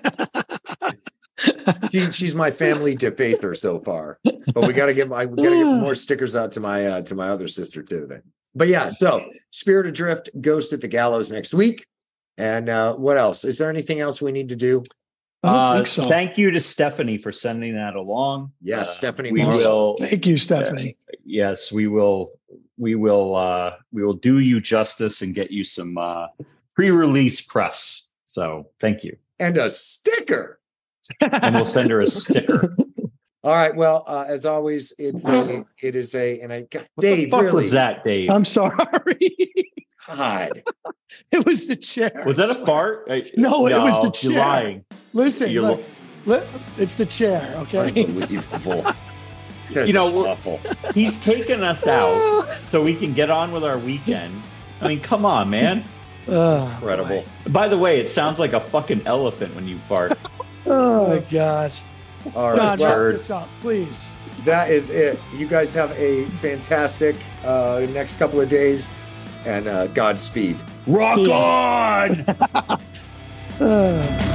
she, 1.91 2.01
she's 2.01 2.35
my 2.35 2.51
family 2.51 2.97
defacer 2.97 3.57
so 3.57 3.79
far. 3.81 4.19
But 4.25 4.67
we 4.67 4.73
gotta 4.73 4.95
get 4.95 5.11
I 5.13 5.27
we 5.27 5.43
gotta 5.43 5.57
get 5.57 5.65
more 5.67 5.95
stickers 5.95 6.35
out 6.37 6.53
to 6.53 6.61
my 6.61 6.87
uh, 6.87 7.03
to 7.03 7.15
my 7.15 7.29
other 7.29 7.49
sister 7.49 7.83
too. 7.83 8.07
Then, 8.07 8.23
but 8.55 8.69
yeah. 8.69 8.89
So 8.89 9.25
Spirit 9.51 9.87
Adrift, 9.87 10.31
Ghost 10.41 10.73
at 10.73 10.81
the 10.81 10.89
Gallows 10.89 11.31
next 11.31 11.55
week. 11.55 11.87
And 12.39 12.69
uh, 12.69 12.95
what 12.95 13.19
else? 13.19 13.45
Is 13.45 13.59
there 13.59 13.69
anything 13.71 14.01
else 14.01 14.23
we 14.23 14.33
need 14.33 14.49
to 14.49 14.57
do? 14.57 14.83
I 15.45 15.49
don't 15.49 15.57
Uh, 15.57 15.75
think 15.75 15.87
so. 15.87 16.09
Thank 16.09 16.39
you 16.39 16.51
to 16.53 16.61
Stephanie 16.61 17.19
for 17.19 17.33
sending 17.33 17.75
that 17.75 17.95
along. 17.97 18.53
Yes, 18.63 18.89
Uh, 18.89 18.93
Stephanie 18.93 19.33
We 19.33 19.43
Morrow. 19.43 19.57
will. 19.57 19.97
Thank 19.99 20.27
you, 20.27 20.37
Stephanie. 20.37 20.97
Yes, 21.25 21.71
we 21.73 21.87
will. 21.89 22.33
We 22.79 22.95
will. 22.95 23.37
uh 23.37 23.73
We 23.93 24.03
will 24.05 24.15
do 24.15 24.39
you 24.39 24.61
justice 24.61 25.21
and 25.23 25.35
get 25.35 25.51
you 25.51 25.63
some 25.65 25.99
uh 25.99 26.29
pre-release 26.75 27.41
press. 27.43 28.09
So 28.27 28.69
thank 28.81 29.05
you, 29.05 29.17
And 29.39 29.59
a 29.59 29.69
sticker. 29.69 30.59
and 31.21 31.55
we'll 31.55 31.67
send 31.67 31.91
her 31.91 32.01
a 32.01 32.07
sticker. 32.07 32.75
All 33.45 33.53
right. 33.55 33.75
Well, 33.75 34.05
uh, 34.07 34.25
as 34.29 34.47
always, 34.47 34.93
it's 34.99 35.27
a, 35.27 35.65
it 35.83 35.97
is 35.97 36.15
a, 36.15 36.41
and 36.41 36.53
I, 36.53 36.61
God, 36.63 36.87
What 36.95 37.03
Dave, 37.03 37.17
the 37.25 37.31
fuck 37.31 37.41
really, 37.43 37.55
was 37.57 37.71
that, 37.73 38.05
Dave? 38.05 38.31
I'm 38.31 38.45
sorry. 38.45 38.77
God, 40.07 40.63
it 41.33 41.45
was 41.45 41.67
the 41.67 41.77
chair. 41.77 42.11
was 42.27 42.37
that 42.37 42.51
a 42.51 42.65
fart? 42.67 43.07
I- 43.11 43.25
No, 43.37 43.67
it 43.67 43.79
was 43.81 44.01
the 44.03 44.11
chair. 44.11 44.31
You're 44.33 44.41
chair. 44.41 44.47
lying. 44.47 44.85
Listen, 45.13 45.51
You're 45.51 45.63
look, 45.63 45.83
lo- 46.27 46.39
li- 46.39 46.47
it's 46.79 46.95
the 46.97 47.07
chair. 47.07 47.53
Okay. 47.59 48.05
unbelievable. 48.05 48.85
This 49.69 49.87
You 49.87 49.93
know, 49.95 50.27
awful. 50.27 50.61
He's 50.93 51.19
taken 51.23 51.63
us 51.63 51.87
out 51.87 52.49
so 52.65 52.83
we 52.83 52.97
can 52.97 53.13
get 53.13 53.31
on 53.31 53.53
with 53.53 53.63
our 53.63 53.79
weekend. 53.79 54.43
I 54.81 54.89
mean, 54.89 54.99
come 54.99 55.25
on, 55.25 55.51
man. 55.51 55.85
Oh, 56.27 56.69
Incredible. 56.75 57.25
By 57.49 57.69
the 57.69 57.79
way, 57.79 58.01
it 58.01 58.09
sounds 58.09 58.41
like 58.41 58.55
a 58.55 58.61
fucking 58.61 59.07
elephant 59.07 59.55
when 59.55 59.69
you 59.69 59.79
fart. 59.79 60.19
Oh 60.67 61.07
my 61.09 61.21
God. 61.21 61.73
All 62.35 62.51
right. 62.51 62.57
Don, 62.57 62.79
well, 62.79 63.03
wrap 63.05 63.13
this 63.13 63.31
up, 63.31 63.49
please. 63.61 64.13
that 64.45 64.71
is 64.71 64.91
it. 64.91 65.19
You 65.35 65.47
guys 65.47 65.75
have 65.75 65.91
a 65.93 66.27
fantastic 66.41 67.17
uh, 67.45 67.87
next 67.91 68.17
couple 68.17 68.41
of 68.41 68.49
days 68.49 68.91
and 69.45 69.67
uh, 69.67 69.87
Godspeed. 69.89 70.57
Rock 70.87 71.19
Yeah. 71.19 71.35
on! 71.35 72.21
Uh, 73.61 74.29